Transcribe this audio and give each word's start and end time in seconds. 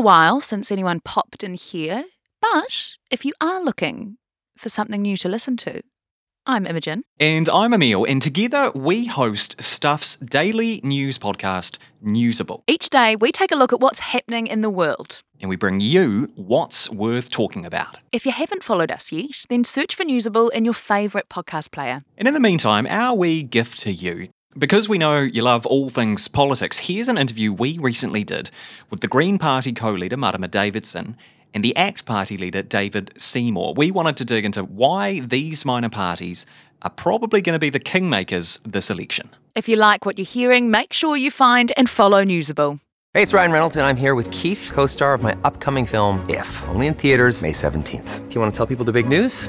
a 0.00 0.02
while 0.02 0.40
since 0.40 0.72
anyone 0.72 0.98
popped 1.00 1.44
in 1.44 1.52
here, 1.52 2.06
but 2.40 2.96
if 3.10 3.26
you 3.26 3.34
are 3.38 3.62
looking 3.62 4.16
for 4.56 4.70
something 4.70 5.02
new 5.02 5.14
to 5.14 5.28
listen 5.28 5.58
to, 5.58 5.82
I'm 6.46 6.66
Imogen. 6.66 7.02
And 7.18 7.50
I'm 7.50 7.74
Emil, 7.74 8.06
and 8.06 8.22
together 8.22 8.70
we 8.74 9.04
host 9.04 9.62
Stuff's 9.62 10.16
daily 10.16 10.80
news 10.82 11.18
podcast, 11.18 11.76
Newsable. 12.02 12.62
Each 12.66 12.88
day 12.88 13.14
we 13.16 13.30
take 13.30 13.52
a 13.52 13.56
look 13.56 13.74
at 13.74 13.80
what's 13.80 13.98
happening 13.98 14.46
in 14.46 14.62
the 14.62 14.70
world. 14.70 15.20
And 15.38 15.50
we 15.50 15.56
bring 15.56 15.80
you 15.80 16.32
what's 16.34 16.88
worth 16.88 17.28
talking 17.28 17.66
about. 17.66 17.98
If 18.10 18.24
you 18.24 18.32
haven't 18.32 18.64
followed 18.64 18.90
us 18.90 19.12
yet, 19.12 19.44
then 19.50 19.64
search 19.64 19.94
for 19.94 20.04
Newsable 20.04 20.50
in 20.50 20.64
your 20.64 20.72
favourite 20.72 21.28
podcast 21.28 21.72
player. 21.72 22.04
And 22.16 22.26
in 22.26 22.32
the 22.32 22.40
meantime, 22.40 22.86
our 22.86 23.14
wee 23.14 23.42
gift 23.42 23.80
to 23.80 23.92
you. 23.92 24.30
Because 24.58 24.88
we 24.88 24.98
know 24.98 25.20
you 25.20 25.42
love 25.42 25.64
all 25.64 25.90
things 25.90 26.26
politics, 26.26 26.76
here's 26.76 27.06
an 27.06 27.16
interview 27.16 27.52
we 27.52 27.78
recently 27.78 28.24
did 28.24 28.50
with 28.90 28.98
the 28.98 29.06
Green 29.06 29.38
Party 29.38 29.72
co 29.72 29.92
leader, 29.92 30.16
Marama 30.16 30.48
Davidson, 30.48 31.16
and 31.54 31.62
the 31.62 31.76
ACT 31.76 32.04
Party 32.04 32.36
leader, 32.36 32.60
David 32.60 33.12
Seymour. 33.16 33.74
We 33.76 33.92
wanted 33.92 34.16
to 34.16 34.24
dig 34.24 34.44
into 34.44 34.64
why 34.64 35.20
these 35.20 35.64
minor 35.64 35.88
parties 35.88 36.46
are 36.82 36.90
probably 36.90 37.42
going 37.42 37.54
to 37.54 37.60
be 37.60 37.70
the 37.70 37.78
kingmakers 37.78 38.58
this 38.64 38.90
election. 38.90 39.30
If 39.54 39.68
you 39.68 39.76
like 39.76 40.04
what 40.04 40.18
you're 40.18 40.24
hearing, 40.24 40.68
make 40.68 40.92
sure 40.92 41.16
you 41.16 41.30
find 41.30 41.70
and 41.76 41.88
follow 41.88 42.24
Newsable. 42.24 42.80
Hey, 43.14 43.22
it's 43.22 43.32
Ryan 43.32 43.52
Reynolds, 43.52 43.76
and 43.76 43.86
I'm 43.86 43.96
here 43.96 44.16
with 44.16 44.28
Keith, 44.32 44.72
co 44.74 44.86
star 44.86 45.14
of 45.14 45.22
my 45.22 45.38
upcoming 45.44 45.86
film, 45.86 46.28
If, 46.28 46.64
only 46.66 46.88
in 46.88 46.94
theaters, 46.94 47.40
May 47.40 47.52
17th. 47.52 48.28
Do 48.28 48.34
you 48.34 48.40
want 48.40 48.52
to 48.52 48.56
tell 48.56 48.66
people 48.66 48.84
the 48.84 48.92
big 48.92 49.08
news? 49.08 49.48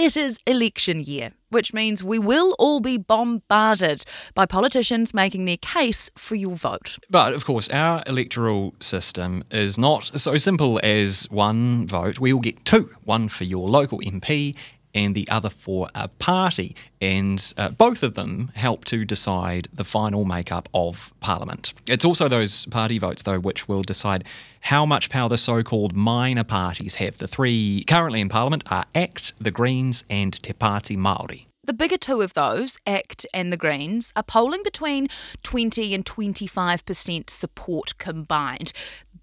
it 0.00 0.16
is 0.16 0.38
election 0.46 1.02
year, 1.02 1.32
which 1.50 1.74
means 1.74 2.02
we 2.02 2.18
will 2.18 2.56
all 2.58 2.80
be 2.80 2.96
bombarded 2.96 4.02
by 4.34 4.46
politicians 4.46 5.12
making 5.12 5.44
their 5.44 5.58
case 5.58 6.10
for 6.16 6.34
your 6.34 6.56
vote. 6.56 6.98
But 7.10 7.34
of 7.34 7.44
course, 7.44 7.68
our 7.68 8.02
electoral 8.06 8.74
system 8.80 9.44
is 9.50 9.76
not 9.76 10.04
so 10.18 10.38
simple 10.38 10.80
as 10.82 11.24
one 11.30 11.86
vote. 11.86 12.18
We 12.18 12.32
all 12.32 12.40
get 12.40 12.64
two 12.64 12.94
one 13.04 13.28
for 13.28 13.44
your 13.44 13.68
local 13.68 13.98
MP 14.00 14.56
and 14.94 15.14
the 15.14 15.28
other 15.28 15.50
for 15.50 15.88
a 15.94 16.08
party. 16.08 16.74
And 17.00 17.52
uh, 17.56 17.70
both 17.70 18.02
of 18.02 18.14
them 18.14 18.50
help 18.54 18.84
to 18.86 19.04
decide 19.04 19.68
the 19.72 19.84
final 19.84 20.24
makeup 20.24 20.68
of 20.74 21.12
Parliament. 21.20 21.74
It's 21.88 22.04
also 22.04 22.28
those 22.28 22.66
party 22.66 22.98
votes, 22.98 23.22
though, 23.22 23.38
which 23.38 23.68
will 23.68 23.82
decide 23.82 24.24
how 24.62 24.84
much 24.84 25.10
power 25.10 25.28
the 25.28 25.38
so 25.38 25.62
called 25.62 25.94
minor 25.94 26.44
parties 26.44 26.96
have. 26.96 27.18
The 27.18 27.28
three 27.28 27.84
currently 27.86 28.20
in 28.20 28.28
Parliament 28.28 28.64
are 28.70 28.84
ACT, 28.94 29.32
the 29.38 29.50
Greens, 29.50 30.04
and 30.10 30.32
Te 30.42 30.52
Pāti 30.52 30.96
Māori. 30.96 31.46
The 31.64 31.74
bigger 31.74 31.98
two 31.98 32.20
of 32.22 32.34
those, 32.34 32.78
ACT 32.86 33.26
and 33.32 33.52
the 33.52 33.56
Greens, 33.56 34.12
are 34.16 34.22
polling 34.22 34.62
between 34.62 35.08
20 35.42 35.94
and 35.94 36.04
25% 36.04 37.30
support 37.30 37.96
combined. 37.98 38.72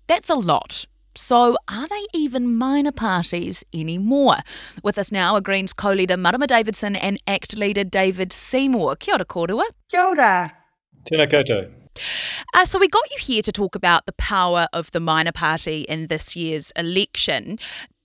That's 0.07 0.29
a 0.29 0.35
lot. 0.35 0.85
So, 1.17 1.57
are 1.67 1.87
they 1.87 2.05
even 2.13 2.55
minor 2.55 2.91
parties 2.91 3.63
anymore? 3.73 4.37
With 4.83 4.99
us 4.99 5.11
now 5.11 5.33
are 5.33 5.41
Greens 5.41 5.73
co 5.73 5.91
leader 5.91 6.15
Marama 6.15 6.45
Davidson 6.45 6.95
and 6.95 7.19
ACT 7.25 7.57
leader 7.57 7.83
David 7.83 8.31
Seymour. 8.31 8.95
Kia 8.97 9.15
ora 9.15 9.25
kōrua. 9.25 9.63
Kia 9.89 10.01
ora. 10.01 10.53
Tēnā 11.09 11.27
koutou. 11.27 11.71
Uh, 12.53 12.65
so, 12.65 12.77
we 12.77 12.87
got 12.87 13.09
you 13.09 13.17
here 13.19 13.41
to 13.41 13.51
talk 13.51 13.73
about 13.73 14.05
the 14.05 14.13
power 14.13 14.67
of 14.73 14.91
the 14.91 14.99
minor 14.99 15.31
party 15.31 15.81
in 15.81 16.05
this 16.05 16.35
year's 16.35 16.71
election. 16.75 17.57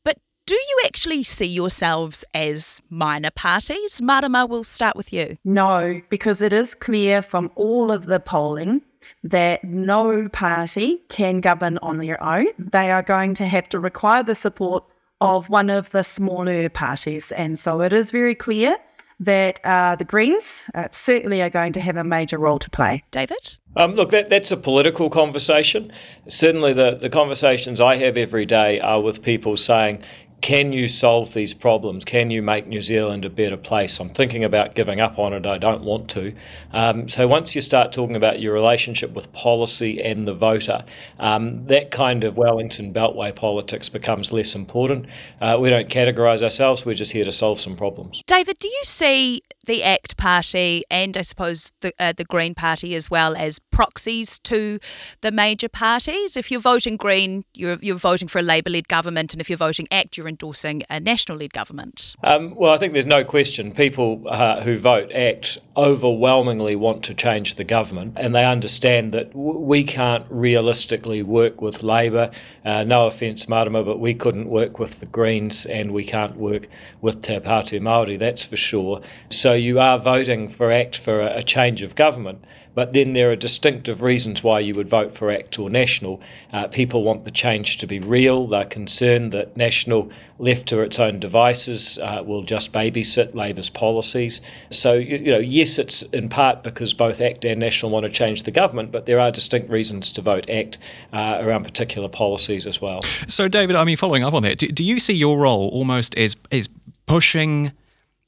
But 0.06 0.16
do 0.46 0.54
you 0.54 0.82
actually 0.86 1.22
see 1.22 1.46
yourselves 1.46 2.24
as 2.32 2.80
minor 2.88 3.30
parties? 3.30 4.00
Marama, 4.00 4.46
we'll 4.46 4.64
start 4.64 4.96
with 4.96 5.12
you. 5.12 5.36
No, 5.44 6.00
because 6.08 6.40
it 6.40 6.54
is 6.54 6.74
clear 6.74 7.20
from 7.20 7.50
all 7.56 7.92
of 7.92 8.06
the 8.06 8.20
polling 8.20 8.80
that 9.24 9.62
no 9.64 10.28
party 10.28 11.02
can 11.08 11.40
govern 11.40 11.78
on 11.78 11.98
their 11.98 12.22
own. 12.22 12.46
They 12.58 12.90
are 12.90 13.02
going 13.02 13.34
to 13.34 13.46
have 13.46 13.68
to 13.70 13.80
require 13.80 14.22
the 14.22 14.34
support 14.34 14.84
of 15.20 15.48
one 15.48 15.70
of 15.70 15.90
the 15.90 16.02
smaller 16.02 16.68
parties. 16.68 17.32
And 17.32 17.58
so 17.58 17.80
it 17.80 17.92
is 17.92 18.10
very 18.10 18.34
clear 18.34 18.76
that 19.20 19.60
uh, 19.64 19.94
the 19.94 20.04
Greens 20.04 20.68
uh, 20.74 20.88
certainly 20.90 21.42
are 21.42 21.50
going 21.50 21.72
to 21.74 21.80
have 21.80 21.96
a 21.96 22.02
major 22.02 22.38
role 22.38 22.58
to 22.58 22.68
play. 22.68 23.04
David? 23.12 23.56
Um, 23.76 23.94
look, 23.94 24.10
that, 24.10 24.28
that's 24.30 24.50
a 24.50 24.56
political 24.56 25.08
conversation. 25.10 25.92
Certainly, 26.28 26.72
the, 26.72 26.96
the 26.96 27.08
conversations 27.08 27.80
I 27.80 27.96
have 27.96 28.16
every 28.16 28.44
day 28.44 28.80
are 28.80 29.00
with 29.00 29.22
people 29.22 29.56
saying, 29.56 30.02
can 30.42 30.72
you 30.72 30.88
solve 30.88 31.34
these 31.34 31.54
problems? 31.54 32.04
Can 32.04 32.30
you 32.30 32.42
make 32.42 32.66
New 32.66 32.82
Zealand 32.82 33.24
a 33.24 33.30
better 33.30 33.56
place? 33.56 33.98
I'm 34.00 34.08
thinking 34.08 34.42
about 34.42 34.74
giving 34.74 35.00
up 35.00 35.16
on 35.16 35.32
it. 35.32 35.46
I 35.46 35.56
don't 35.56 35.84
want 35.84 36.10
to. 36.10 36.34
Um, 36.72 37.08
so 37.08 37.28
once 37.28 37.54
you 37.54 37.60
start 37.60 37.92
talking 37.92 38.16
about 38.16 38.40
your 38.40 38.52
relationship 38.52 39.12
with 39.12 39.32
policy 39.32 40.02
and 40.02 40.26
the 40.26 40.34
voter, 40.34 40.84
um, 41.20 41.66
that 41.68 41.92
kind 41.92 42.24
of 42.24 42.36
Wellington 42.36 42.92
Beltway 42.92 43.34
politics 43.34 43.88
becomes 43.88 44.32
less 44.32 44.56
important. 44.56 45.06
Uh, 45.40 45.58
we 45.60 45.70
don't 45.70 45.88
categorise 45.88 46.42
ourselves. 46.42 46.84
We're 46.84 46.94
just 46.94 47.12
here 47.12 47.24
to 47.24 47.32
solve 47.32 47.60
some 47.60 47.76
problems. 47.76 48.20
David, 48.26 48.58
do 48.58 48.66
you 48.66 48.82
see 48.82 49.42
the 49.66 49.82
ACT 49.82 50.16
Party 50.16 50.82
and 50.90 51.16
I 51.16 51.22
suppose 51.22 51.72
the 51.80 51.92
uh, 51.98 52.12
the 52.12 52.24
Green 52.24 52.54
Party 52.54 52.94
as 52.94 53.10
well 53.10 53.36
as 53.36 53.58
proxies 53.58 54.38
to 54.40 54.78
the 55.20 55.30
major 55.30 55.68
parties. 55.68 56.36
If 56.36 56.50
you're 56.50 56.60
voting 56.60 56.96
Green, 56.96 57.44
you're 57.54 57.78
you're 57.80 57.96
voting 57.96 58.28
for 58.28 58.38
a 58.38 58.42
Labour-led 58.42 58.88
government, 58.88 59.32
and 59.32 59.40
if 59.40 59.48
you're 59.48 59.56
voting 59.56 59.86
ACT, 59.90 60.16
you're 60.16 60.28
endorsing 60.28 60.82
a 60.90 61.00
national-led 61.00 61.52
government. 61.52 62.14
Um, 62.22 62.54
well, 62.54 62.72
I 62.72 62.78
think 62.78 62.92
there's 62.92 63.06
no 63.06 63.24
question. 63.24 63.72
People 63.72 64.24
uh, 64.28 64.60
who 64.62 64.76
vote 64.76 65.10
ACT 65.12 65.58
overwhelmingly 65.76 66.76
want 66.76 67.02
to 67.04 67.14
change 67.14 67.54
the 67.54 67.64
government, 67.64 68.14
and 68.16 68.34
they 68.34 68.44
understand 68.44 69.12
that 69.12 69.30
w- 69.32 69.58
we 69.58 69.84
can't 69.84 70.26
realistically 70.28 71.22
work 71.22 71.60
with 71.60 71.82
Labor. 71.82 72.30
Uh, 72.64 72.84
no 72.84 73.06
offence, 73.06 73.48
Marama, 73.48 73.82
but 73.82 73.98
we 73.98 74.14
couldn't 74.14 74.48
work 74.48 74.78
with 74.78 75.00
the 75.00 75.06
Greens, 75.06 75.66
and 75.66 75.92
we 75.92 76.04
can't 76.04 76.36
work 76.36 76.68
with 77.00 77.22
Te 77.22 77.38
Pāti 77.38 77.80
Māori. 77.80 78.18
That's 78.18 78.44
for 78.44 78.56
sure. 78.56 79.00
So 79.30 79.51
you 79.52 79.78
are 79.80 79.98
voting 79.98 80.48
for 80.48 80.70
ACT 80.70 80.96
for 80.96 81.20
a, 81.20 81.38
a 81.38 81.42
change 81.42 81.82
of 81.82 81.94
government. 81.94 82.44
But 82.74 82.94
then 82.94 83.12
there 83.12 83.30
are 83.30 83.36
distinctive 83.36 84.00
reasons 84.00 84.42
why 84.42 84.60
you 84.60 84.74
would 84.74 84.88
vote 84.88 85.12
for 85.12 85.30
ACT 85.30 85.58
or 85.58 85.68
National. 85.68 86.22
Uh, 86.52 86.68
people 86.68 87.02
want 87.02 87.24
the 87.24 87.30
change 87.30 87.76
to 87.78 87.86
be 87.86 87.98
real. 87.98 88.46
They're 88.46 88.64
concerned 88.64 89.32
that 89.32 89.56
National, 89.56 90.10
left 90.38 90.68
to 90.68 90.80
its 90.80 90.98
own 90.98 91.20
devices, 91.20 91.98
uh, 91.98 92.22
will 92.24 92.42
just 92.42 92.72
babysit 92.72 93.34
Labour's 93.34 93.68
policies. 93.68 94.40
So, 94.70 94.94
you, 94.94 95.18
you, 95.18 95.30
know, 95.32 95.38
yes, 95.38 95.78
it's 95.78 96.02
in 96.02 96.28
part 96.28 96.62
because 96.62 96.94
both 96.94 97.20
ACT 97.20 97.44
and 97.44 97.60
National 97.60 97.92
want 97.92 98.06
to 98.06 98.10
change 98.10 98.44
the 98.44 98.50
government, 98.50 98.90
but 98.90 99.04
there 99.04 99.20
are 99.20 99.30
distinct 99.30 99.70
reasons 99.70 100.10
to 100.12 100.22
vote 100.22 100.48
ACT 100.48 100.78
uh, 101.12 101.38
around 101.40 101.64
particular 101.64 102.08
policies 102.08 102.66
as 102.66 102.80
well. 102.80 103.02
So, 103.28 103.48
David, 103.48 103.76
I 103.76 103.84
mean, 103.84 103.96
following 103.96 104.24
up 104.24 104.32
on 104.32 104.42
that, 104.44 104.58
do, 104.58 104.68
do 104.68 104.82
you 104.82 104.98
see 104.98 105.14
your 105.14 105.38
role 105.38 105.68
almost 105.72 106.16
as, 106.16 106.36
as 106.50 106.68
pushing 107.06 107.72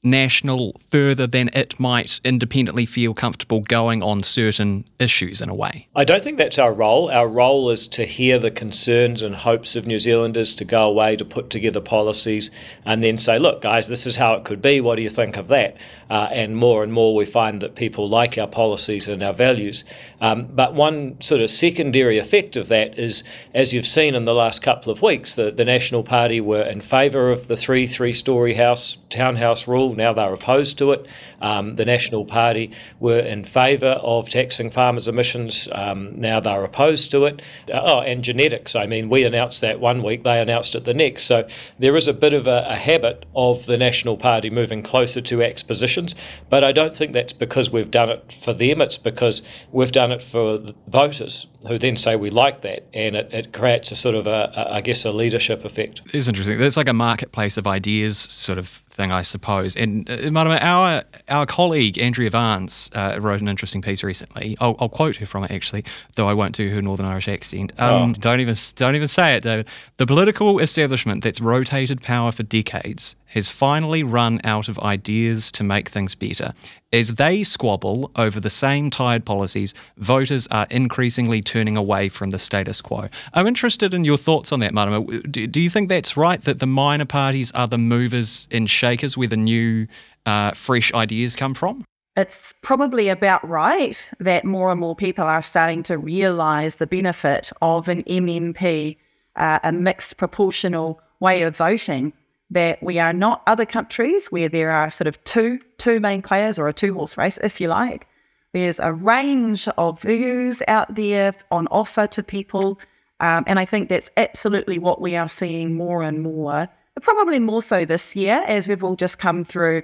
national 0.05 0.79
further 0.91 1.27
than 1.27 1.49
it 1.53 1.79
might 1.79 2.19
independently 2.23 2.85
feel 2.85 3.13
comfortable 3.13 3.61
going 3.61 4.03
on 4.03 4.21
certain 4.21 4.85
issues 4.99 5.41
in 5.41 5.49
a 5.49 5.55
way? 5.55 5.87
I 5.95 6.03
don't 6.03 6.23
think 6.23 6.37
that's 6.37 6.59
our 6.59 6.71
role. 6.71 7.09
Our 7.09 7.27
role 7.27 7.69
is 7.71 7.87
to 7.87 8.05
hear 8.05 8.37
the 8.37 8.51
concerns 8.51 9.23
and 9.23 9.35
hopes 9.35 9.75
of 9.75 9.87
New 9.87 9.99
Zealanders, 9.99 10.53
to 10.55 10.65
go 10.65 10.87
away, 10.87 11.15
to 11.15 11.25
put 11.25 11.49
together 11.49 11.81
policies, 11.81 12.51
and 12.85 13.01
then 13.01 13.17
say, 13.17 13.39
look, 13.39 13.61
guys, 13.61 13.87
this 13.87 14.05
is 14.05 14.15
how 14.15 14.35
it 14.35 14.43
could 14.43 14.61
be. 14.61 14.79
What 14.79 14.95
do 14.95 15.01
you 15.01 15.09
think 15.09 15.37
of 15.37 15.47
that? 15.47 15.77
Uh, 16.09 16.27
and 16.31 16.55
more 16.55 16.83
and 16.83 16.93
more 16.93 17.15
we 17.15 17.25
find 17.25 17.61
that 17.61 17.75
people 17.75 18.07
like 18.07 18.37
our 18.37 18.47
policies 18.47 19.07
and 19.07 19.23
our 19.23 19.33
values. 19.33 19.83
Um, 20.21 20.45
but 20.45 20.75
one 20.75 21.19
sort 21.19 21.41
of 21.41 21.49
secondary 21.49 22.19
effect 22.19 22.55
of 22.55 22.67
that 22.67 22.99
is, 22.99 23.23
as 23.55 23.73
you've 23.73 23.87
seen 23.87 24.13
in 24.13 24.25
the 24.25 24.33
last 24.33 24.61
couple 24.61 24.91
of 24.91 25.01
weeks, 25.01 25.33
the, 25.33 25.49
the 25.49 25.65
National 25.65 26.03
Party 26.03 26.39
were 26.39 26.61
in 26.61 26.81
favour 26.81 27.31
of 27.31 27.47
the 27.47 27.57
three 27.57 27.87
three 27.87 28.13
story 28.13 28.53
house 28.53 28.97
townhouse 29.09 29.67
rule. 29.67 29.94
Now 29.95 30.13
they're 30.13 30.33
opposed 30.33 30.77
to 30.79 30.91
it. 30.91 31.05
Um, 31.41 31.75
the 31.75 31.85
National 31.85 32.25
Party 32.25 32.71
were 32.99 33.19
in 33.19 33.43
favour 33.43 33.99
of 34.01 34.29
taxing 34.29 34.69
farmers' 34.69 35.07
emissions. 35.07 35.67
Um, 35.71 36.19
now 36.19 36.39
they're 36.39 36.63
opposed 36.63 37.11
to 37.11 37.25
it. 37.25 37.41
Uh, 37.71 37.81
oh, 37.83 37.99
and 38.01 38.23
genetics. 38.23 38.75
I 38.75 38.85
mean, 38.85 39.09
we 39.09 39.23
announced 39.23 39.61
that 39.61 39.79
one 39.79 40.03
week, 40.03 40.23
they 40.23 40.41
announced 40.41 40.75
it 40.75 40.83
the 40.83 40.93
next. 40.93 41.23
So 41.23 41.47
there 41.79 41.95
is 41.95 42.07
a 42.07 42.13
bit 42.13 42.33
of 42.33 42.47
a, 42.47 42.65
a 42.69 42.75
habit 42.75 43.25
of 43.35 43.65
the 43.65 43.77
National 43.77 44.17
Party 44.17 44.49
moving 44.49 44.81
closer 44.81 45.21
to 45.21 45.43
ACT's 45.43 45.63
positions. 45.63 46.15
But 46.49 46.63
I 46.63 46.71
don't 46.71 46.95
think 46.95 47.13
that's 47.13 47.33
because 47.33 47.71
we've 47.71 47.91
done 47.91 48.09
it 48.09 48.31
for 48.31 48.53
them, 48.53 48.81
it's 48.81 48.97
because 48.97 49.41
we've 49.71 49.91
done 49.91 50.11
it 50.11 50.23
for 50.23 50.59
voters. 50.87 51.47
Who 51.67 51.77
then 51.77 51.97
say 51.97 52.15
we 52.15 52.29
like 52.29 52.61
that, 52.61 52.85
and 52.93 53.15
it, 53.15 53.33
it 53.33 53.53
creates 53.53 53.91
a 53.91 53.95
sort 53.95 54.15
of 54.15 54.27
a, 54.27 54.51
a, 54.55 54.73
I 54.75 54.81
guess, 54.81 55.05
a 55.05 55.11
leadership 55.11 55.65
effect. 55.65 56.01
It's 56.13 56.27
interesting. 56.27 56.59
There's 56.59 56.77
like 56.77 56.87
a 56.87 56.93
marketplace 56.93 57.57
of 57.57 57.67
ideas 57.67 58.17
sort 58.17 58.57
of 58.57 58.67
thing, 58.67 59.11
I 59.11 59.21
suppose. 59.21 59.75
And 59.75 60.09
uh, 60.09 60.31
Marama, 60.31 60.57
our 60.61 61.03
our 61.29 61.45
colleague 61.45 61.99
Andrea 61.99 62.29
Vance 62.29 62.89
uh, 62.93 63.17
wrote 63.19 63.41
an 63.41 63.47
interesting 63.47 63.81
piece 63.81 64.03
recently. 64.03 64.57
I'll, 64.59 64.75
I'll, 64.79 64.89
quote 64.89 65.17
her 65.17 65.25
from 65.25 65.43
it 65.43 65.51
actually, 65.51 65.83
though 66.15 66.27
I 66.27 66.33
won't 66.33 66.55
do 66.55 66.69
her 66.73 66.81
Northern 66.81 67.05
Irish 67.05 67.27
accent. 67.27 67.73
Um, 67.77 68.11
oh. 68.11 68.13
Don't 68.13 68.39
even 68.39 68.55
don't 68.75 68.95
even 68.95 69.07
say 69.07 69.35
it, 69.35 69.43
David. 69.43 69.67
The 69.97 70.05
political 70.05 70.59
establishment 70.59 71.23
that's 71.23 71.41
rotated 71.41 72.01
power 72.01 72.31
for 72.31 72.43
decades 72.43 73.15
has 73.35 73.49
finally 73.49 74.01
run 74.01 74.39
out 74.45 74.69
of 74.69 74.79
ideas 74.79 75.51
to 75.51 75.63
make 75.63 75.89
things 75.89 76.15
better. 76.15 76.53
As 76.93 77.15
they 77.15 77.43
squabble 77.43 78.09
over 78.15 78.39
the 78.39 78.49
same 78.49 78.89
tired 78.89 79.25
policies, 79.25 79.73
voters 79.97 80.47
are 80.49 80.65
increasingly 80.71 81.41
turning 81.41 81.75
away 81.75 82.07
from 82.07 82.29
the 82.29 82.39
status 82.39 82.79
quo. 82.79 83.09
I'm 83.33 83.45
interested 83.45 83.93
in 83.93 84.05
your 84.05 84.17
thoughts 84.17 84.53
on 84.53 84.61
that, 84.61 84.73
Marama. 84.73 85.05
Do, 85.23 85.45
do 85.45 85.59
you 85.59 85.69
think 85.69 85.89
that's 85.89 86.15
right, 86.15 86.41
that 86.43 86.59
the 86.59 86.65
minor 86.65 87.05
parties 87.05 87.51
are 87.51 87.67
the 87.67 87.77
movers 87.77 88.47
and 88.49 88.69
shakers 88.69 89.17
where 89.17 89.27
the 89.27 89.37
new, 89.37 89.87
uh, 90.25 90.51
fresh 90.51 90.93
ideas 90.93 91.35
come 91.35 91.53
from? 91.53 91.83
It's 92.15 92.53
probably 92.61 93.09
about 93.09 93.45
right 93.47 94.09
that 94.21 94.45
more 94.45 94.71
and 94.71 94.79
more 94.79 94.95
people 94.95 95.25
are 95.25 95.41
starting 95.41 95.83
to 95.83 95.97
realise 95.97 96.75
the 96.75 96.87
benefit 96.87 97.51
of 97.61 97.89
an 97.89 98.03
MMP, 98.03 98.95
uh, 99.35 99.59
a 99.61 99.73
mixed 99.73 100.15
proportional 100.15 101.01
way 101.19 101.41
of 101.41 101.57
voting 101.57 102.13
that 102.49 102.81
we 102.81 102.99
are 102.99 103.13
not 103.13 103.41
other 103.47 103.65
countries 103.65 104.27
where 104.31 104.49
there 104.49 104.71
are 104.71 104.89
sort 104.89 105.07
of 105.07 105.23
two 105.23 105.59
two 105.77 105.99
main 105.99 106.21
players 106.21 106.59
or 106.59 106.67
a 106.67 106.73
two 106.73 106.93
horse 106.93 107.17
race, 107.17 107.37
if 107.43 107.59
you 107.59 107.67
like. 107.67 108.07
There's 108.53 108.79
a 108.79 108.93
range 108.93 109.67
of 109.77 110.01
views 110.01 110.61
out 110.67 110.95
there 110.95 111.33
on 111.51 111.67
offer 111.67 112.07
to 112.07 112.23
people, 112.23 112.79
um, 113.19 113.43
and 113.47 113.59
I 113.59 113.65
think 113.65 113.89
that's 113.89 114.09
absolutely 114.15 114.79
what 114.79 115.01
we 115.01 115.15
are 115.15 115.27
seeing 115.27 115.73
more 115.73 116.03
and 116.03 116.21
more. 116.21 116.67
Probably 117.01 117.39
more 117.39 117.61
so 117.61 117.83
this 117.83 118.15
year, 118.15 118.43
as 118.47 118.67
we've 118.67 118.83
all 118.83 118.95
just 118.95 119.19
come 119.19 119.43
through 119.43 119.81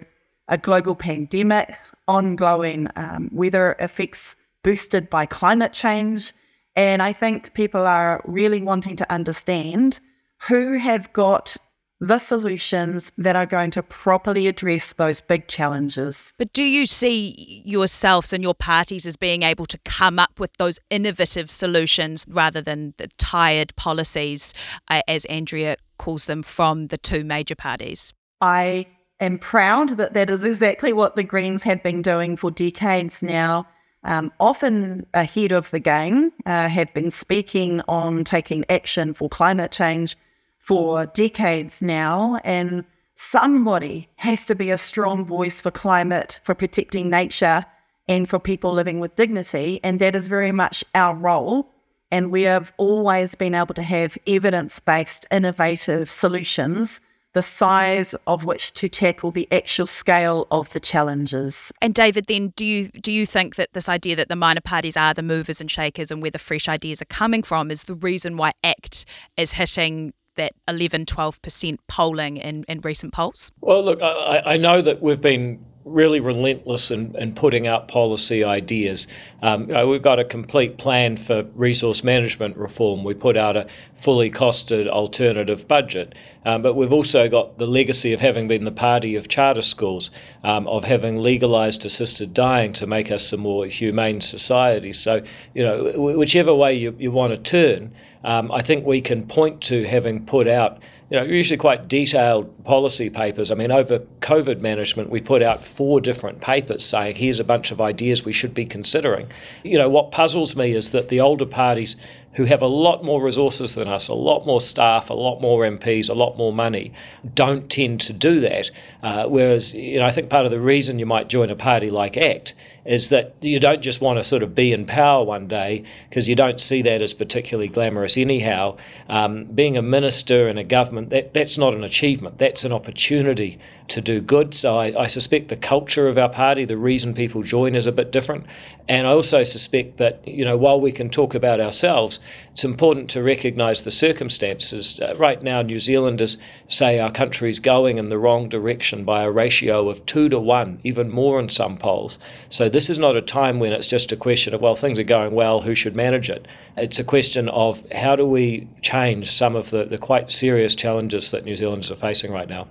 a 0.47 0.57
global 0.57 0.95
pandemic, 0.95 1.77
ongoing 2.07 2.87
um, 2.95 3.29
weather 3.33 3.75
effects 3.79 4.37
boosted 4.63 5.09
by 5.09 5.25
climate 5.25 5.73
change, 5.73 6.31
and 6.75 7.01
I 7.01 7.11
think 7.11 7.53
people 7.53 7.85
are 7.85 8.21
really 8.25 8.61
wanting 8.61 8.95
to 8.97 9.11
understand 9.11 9.99
who 10.47 10.77
have 10.77 11.11
got 11.11 11.57
the 12.01 12.17
solutions 12.17 13.11
that 13.19 13.35
are 13.35 13.45
going 13.45 13.69
to 13.69 13.83
properly 13.83 14.47
address 14.47 14.93
those 14.93 15.21
big 15.21 15.47
challenges. 15.47 16.33
But 16.39 16.51
do 16.51 16.63
you 16.63 16.87
see 16.87 17.61
yourselves 17.63 18.33
and 18.33 18.43
your 18.43 18.55
parties 18.55 19.05
as 19.05 19.15
being 19.15 19.43
able 19.43 19.67
to 19.67 19.77
come 19.85 20.17
up 20.17 20.39
with 20.39 20.51
those 20.57 20.79
innovative 20.89 21.51
solutions 21.51 22.25
rather 22.27 22.59
than 22.59 22.95
the 22.97 23.07
tired 23.19 23.75
policies, 23.75 24.51
uh, 24.89 25.03
as 25.07 25.25
Andrea 25.25 25.75
calls 25.99 26.25
them, 26.25 26.41
from 26.41 26.87
the 26.87 26.97
two 26.97 27.23
major 27.23 27.55
parties? 27.55 28.15
I 28.41 28.87
am 29.19 29.37
proud 29.37 29.97
that 29.97 30.13
that 30.13 30.31
is 30.31 30.43
exactly 30.43 30.93
what 30.93 31.15
the 31.15 31.23
Greens 31.23 31.61
have 31.63 31.83
been 31.83 32.01
doing 32.01 32.35
for 32.35 32.49
decades 32.49 33.21
now. 33.21 33.67
Um, 34.03 34.33
often 34.39 35.05
ahead 35.13 35.51
of 35.51 35.69
the 35.69 35.79
game, 35.79 36.31
uh, 36.47 36.67
have 36.67 36.91
been 36.95 37.11
speaking 37.11 37.81
on 37.87 38.23
taking 38.23 38.65
action 38.69 39.13
for 39.13 39.29
climate 39.29 39.71
change 39.71 40.17
for 40.61 41.07
decades 41.07 41.81
now. 41.81 42.39
And 42.43 42.85
somebody 43.15 44.09
has 44.17 44.45
to 44.45 44.55
be 44.55 44.69
a 44.69 44.77
strong 44.77 45.25
voice 45.25 45.59
for 45.59 45.71
climate, 45.71 46.39
for 46.43 46.53
protecting 46.53 47.09
nature, 47.09 47.65
and 48.07 48.29
for 48.29 48.39
people 48.39 48.71
living 48.71 48.99
with 48.99 49.15
dignity. 49.15 49.79
And 49.83 49.99
that 49.99 50.15
is 50.15 50.27
very 50.27 50.51
much 50.51 50.83
our 50.93 51.15
role. 51.15 51.71
And 52.11 52.31
we 52.31 52.43
have 52.43 52.71
always 52.77 53.35
been 53.35 53.55
able 53.55 53.73
to 53.73 53.83
have 53.83 54.17
evidence 54.27 54.79
based, 54.79 55.25
innovative 55.31 56.11
solutions 56.11 57.01
the 57.33 57.41
size 57.41 58.13
of 58.27 58.43
which 58.43 58.73
to 58.73 58.89
tackle 58.89 59.31
the 59.31 59.47
actual 59.51 59.87
scale 59.87 60.47
of 60.51 60.71
the 60.73 60.79
challenges. 60.79 61.71
And 61.81 61.93
David, 61.93 62.25
then 62.25 62.51
do 62.55 62.65
you 62.65 62.89
do 62.89 63.11
you 63.11 63.25
think 63.25 63.55
that 63.55 63.69
this 63.73 63.87
idea 63.87 64.15
that 64.17 64.27
the 64.29 64.35
minor 64.35 64.61
parties 64.61 64.97
are 64.97 65.13
the 65.13 65.23
movers 65.23 65.61
and 65.61 65.71
shakers 65.71 66.11
and 66.11 66.21
where 66.21 66.31
the 66.31 66.39
fresh 66.39 66.67
ideas 66.67 67.01
are 67.01 67.05
coming 67.05 67.43
from 67.43 67.71
is 67.71 67.85
the 67.85 67.95
reason 67.95 68.37
why 68.37 68.51
ACT 68.63 69.05
is 69.37 69.53
hitting 69.53 70.13
that 70.35 70.53
11, 70.67 71.05
12% 71.05 71.77
polling 71.87 72.37
in, 72.37 72.63
in 72.67 72.79
recent 72.81 73.13
polls? 73.13 73.51
Well, 73.61 73.83
look, 73.83 74.01
I, 74.01 74.41
I 74.45 74.57
know 74.57 74.81
that 74.81 75.01
we've 75.01 75.21
been 75.21 75.65
really 75.85 76.19
relentless 76.19 76.91
in, 76.91 77.15
in 77.15 77.33
putting 77.33 77.67
out 77.67 77.87
policy 77.87 78.43
ideas. 78.43 79.07
Um, 79.41 79.61
you 79.67 79.73
know, 79.73 79.87
we've 79.87 80.01
got 80.01 80.19
a 80.19 80.23
complete 80.23 80.77
plan 80.77 81.17
for 81.17 81.43
resource 81.55 82.03
management 82.03 82.57
reform. 82.57 83.03
We 83.03 83.13
put 83.13 83.37
out 83.37 83.57
a 83.57 83.67
fully 83.95 84.29
costed 84.29 84.87
alternative 84.87 85.67
budget. 85.67 86.13
Um, 86.45 86.61
but 86.61 86.75
we've 86.75 86.93
also 86.93 87.29
got 87.29 87.57
the 87.57 87.67
legacy 87.67 88.13
of 88.13 88.21
having 88.21 88.47
been 88.47 88.63
the 88.63 88.71
party 88.71 89.15
of 89.15 89.27
charter 89.27 89.61
schools, 89.61 90.11
um, 90.43 90.67
of 90.67 90.83
having 90.83 91.21
legalised 91.21 91.85
assisted 91.85 92.33
dying 92.33 92.73
to 92.73 92.87
make 92.87 93.11
us 93.11 93.31
a 93.33 93.37
more 93.37 93.65
humane 93.65 94.21
society. 94.21 94.93
So, 94.93 95.23
you 95.53 95.63
know, 95.63 95.93
whichever 95.95 96.53
way 96.53 96.75
you, 96.75 96.95
you 96.97 97.11
want 97.11 97.31
to 97.33 97.37
turn, 97.37 97.93
um, 98.23 98.51
I 98.51 98.61
think 98.61 98.85
we 98.85 99.01
can 99.01 99.25
point 99.25 99.61
to 99.63 99.83
having 99.83 100.25
put 100.25 100.47
out 100.47 100.79
you 101.11 101.17
know, 101.17 101.23
usually 101.23 101.57
quite 101.57 101.89
detailed 101.89 102.63
policy 102.63 103.09
papers. 103.09 103.51
I 103.51 103.55
mean, 103.55 103.69
over 103.69 103.99
COVID 104.21 104.61
management, 104.61 105.09
we 105.09 105.19
put 105.19 105.43
out 105.43 105.63
four 105.65 105.99
different 105.99 106.39
papers 106.39 106.85
saying, 106.85 107.17
here's 107.17 107.41
a 107.41 107.43
bunch 107.43 107.69
of 107.69 107.81
ideas 107.81 108.23
we 108.23 108.31
should 108.31 108.53
be 108.53 108.65
considering. 108.65 109.27
You 109.65 109.77
know, 109.77 109.89
what 109.89 110.11
puzzles 110.11 110.55
me 110.55 110.71
is 110.71 110.93
that 110.93 111.09
the 111.09 111.19
older 111.19 111.45
parties 111.45 111.97
who 112.35 112.45
have 112.45 112.61
a 112.61 112.67
lot 112.67 113.03
more 113.03 113.21
resources 113.21 113.75
than 113.75 113.89
us, 113.89 114.07
a 114.07 114.13
lot 114.13 114.45
more 114.45 114.61
staff, 114.61 115.09
a 115.09 115.13
lot 115.13 115.41
more 115.41 115.63
MPs, 115.63 116.09
a 116.09 116.13
lot 116.13 116.37
more 116.37 116.53
money, 116.53 116.93
don't 117.35 117.69
tend 117.69 117.99
to 118.01 118.13
do 118.13 118.39
that. 118.39 118.71
Uh, 119.03 119.25
whereas, 119.25 119.73
you 119.73 119.99
know, 119.99 120.05
I 120.05 120.11
think 120.11 120.29
part 120.29 120.45
of 120.45 120.51
the 120.51 120.61
reason 120.61 120.97
you 120.97 121.05
might 121.05 121.27
join 121.27 121.49
a 121.49 121.57
party 121.57 121.91
like 121.91 122.15
ACT 122.15 122.53
is 122.85 123.09
that 123.09 123.35
you 123.41 123.59
don't 123.59 123.81
just 123.81 124.01
want 124.01 124.17
to 124.17 124.23
sort 124.23 124.43
of 124.43 124.55
be 124.55 124.71
in 124.71 124.85
power 124.85 125.23
one 125.23 125.47
day 125.47 125.83
because 126.09 126.27
you 126.27 126.35
don't 126.35 126.59
see 126.59 126.81
that 126.81 127.01
as 127.01 127.13
particularly 127.13 127.69
glamorous 127.69 128.17
anyhow. 128.17 128.75
Um, 129.07 129.45
being 129.45 129.77
a 129.77 129.81
minister 129.81 130.47
in 130.47 130.57
a 130.57 130.63
government, 130.63 131.09
that, 131.11 131.33
that's 131.33 131.57
not 131.57 131.73
an 131.73 131.83
achievement, 131.83 132.37
that's 132.37 132.63
an 132.63 132.73
opportunity 132.73 133.59
to 133.91 134.01
do 134.01 134.21
good. 134.21 134.53
So 134.53 134.77
I, 134.77 135.03
I, 135.03 135.07
suspect 135.07 135.49
the 135.49 135.57
culture 135.57 136.07
of 136.07 136.17
our 136.17 136.29
party, 136.29 136.63
the 136.63 136.77
reason 136.77 137.13
people 137.13 137.43
join 137.43 137.75
is 137.75 137.87
a 137.87 137.91
bit 137.91 138.11
different. 138.11 138.45
And 138.87 139.05
I 139.05 139.11
also 139.11 139.43
suspect 139.43 139.97
that, 139.97 140.25
you 140.25 140.45
know, 140.45 140.55
while 140.55 140.79
we 140.79 140.93
can 140.93 141.09
talk 141.09 141.35
about 141.35 141.59
ourselves, 141.59 142.19
it's 142.51 142.63
important 142.63 143.09
to 143.11 143.21
recognise 143.21 143.81
the 143.81 143.91
circumstances. 143.91 144.99
Uh, 144.99 145.13
right 145.17 145.41
now, 145.43 145.61
New 145.61 145.79
Zealanders 145.79 146.37
say 146.69 146.99
our 146.99 147.11
country's 147.11 147.59
going 147.59 147.97
in 147.97 148.09
the 148.09 148.17
wrong 148.17 148.47
direction 148.47 149.03
by 149.03 149.23
a 149.23 149.31
ratio 149.31 149.89
of 149.89 150.05
two 150.05 150.29
to 150.29 150.39
one, 150.39 150.79
even 150.83 151.09
more 151.09 151.39
in 151.39 151.49
some 151.49 151.77
polls. 151.77 152.17
So 152.47 152.69
this 152.71 152.89
is 152.89 152.99
not 152.99 153.15
a 153.15 153.21
time 153.21 153.59
when 153.59 153.73
it's 153.73 153.89
just 153.89 154.11
a 154.11 154.17
question 154.17 154.53
of, 154.53 154.61
well, 154.61 154.75
things 154.75 154.99
are 154.99 155.03
going 155.03 155.33
well, 155.33 155.61
who 155.61 155.75
should 155.75 155.95
manage 155.95 156.29
it? 156.29 156.47
It's 156.77 156.99
a 156.99 157.03
question 157.03 157.49
of 157.49 157.89
how 157.91 158.15
do 158.15 158.25
we 158.25 158.67
change 158.81 159.31
some 159.31 159.55
of 159.55 159.69
the, 159.69 159.85
the 159.85 159.97
quite 159.97 160.31
serious 160.31 160.75
challenges 160.75 161.31
that 161.31 161.45
New 161.45 161.55
Zealanders 161.55 161.91
are 161.91 161.95
facing 161.95 162.31
right 162.31 162.49
now. 162.49 162.67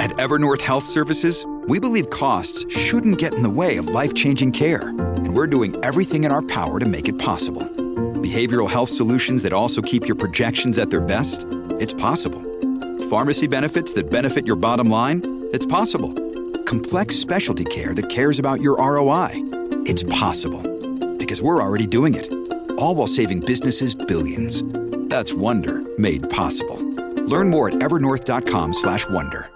At 0.00 0.10
Evernorth 0.12 0.60
Health 0.60 0.84
Services, 0.84 1.44
we 1.66 1.78
believe 1.78 2.10
costs 2.10 2.64
shouldn't 2.74 3.18
get 3.18 3.34
in 3.34 3.42
the 3.42 3.50
way 3.50 3.76
of 3.76 3.88
life 3.88 4.14
changing 4.14 4.52
care, 4.52 4.88
and 4.88 5.34
we're 5.34 5.46
doing 5.46 5.76
everything 5.84 6.24
in 6.24 6.32
our 6.32 6.42
power 6.42 6.78
to 6.78 6.86
make 6.86 7.08
it 7.08 7.18
possible. 7.18 7.62
Behavioral 7.62 8.68
health 8.68 8.90
solutions 8.90 9.42
that 9.42 9.52
also 9.52 9.82
keep 9.82 10.06
your 10.06 10.16
projections 10.16 10.78
at 10.78 10.90
their 10.90 11.00
best? 11.00 11.46
It's 11.80 11.94
possible. 11.94 12.42
Pharmacy 13.10 13.46
benefits 13.46 13.94
that 13.94 14.10
benefit 14.10 14.46
your 14.46 14.56
bottom 14.56 14.90
line? 14.90 15.48
It's 15.52 15.66
possible. 15.66 16.27
Complex 16.68 17.16
specialty 17.16 17.64
care 17.64 17.94
that 17.94 18.10
cares 18.10 18.38
about 18.38 18.60
your 18.60 18.76
ROI? 18.76 19.30
It's 19.86 20.02
possible. 20.02 20.60
Because 21.16 21.40
we're 21.40 21.62
already 21.62 21.86
doing 21.86 22.14
it. 22.14 22.30
All 22.76 22.94
while 22.94 23.06
saving 23.06 23.40
businesses 23.40 23.94
billions. 23.94 24.62
That's 25.08 25.32
Wonder 25.32 25.82
made 25.96 26.28
possible. 26.28 26.76
Learn 27.24 27.48
more 27.48 27.68
at 27.68 27.76
evernorth.com/wonder. 27.76 29.48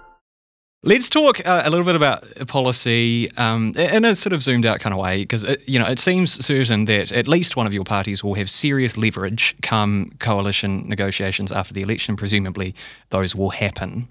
Let's 0.81 1.07
talk 1.07 1.45
uh, 1.45 1.61
a 1.63 1.69
little 1.69 1.85
bit 1.85 1.95
about 1.95 2.47
policy 2.47 3.29
um, 3.37 3.75
in 3.75 4.05
a 4.05 4.15
sort 4.15 4.33
of 4.33 4.41
zoomed 4.41 4.65
out 4.65 4.79
kind 4.79 4.95
of 4.95 4.99
way, 4.99 5.21
because 5.21 5.45
you 5.67 5.77
know 5.77 5.85
it 5.85 5.99
seems 5.99 6.43
certain 6.43 6.85
that 6.85 7.11
at 7.11 7.27
least 7.27 7.55
one 7.55 7.67
of 7.67 7.75
your 7.75 7.83
parties 7.83 8.23
will 8.23 8.33
have 8.33 8.49
serious 8.49 8.97
leverage 8.97 9.55
come 9.61 10.13
coalition 10.17 10.89
negotiations 10.89 11.51
after 11.51 11.75
the 11.75 11.83
election. 11.83 12.15
Presumably, 12.15 12.73
those 13.11 13.35
will 13.35 13.51
happen. 13.51 14.07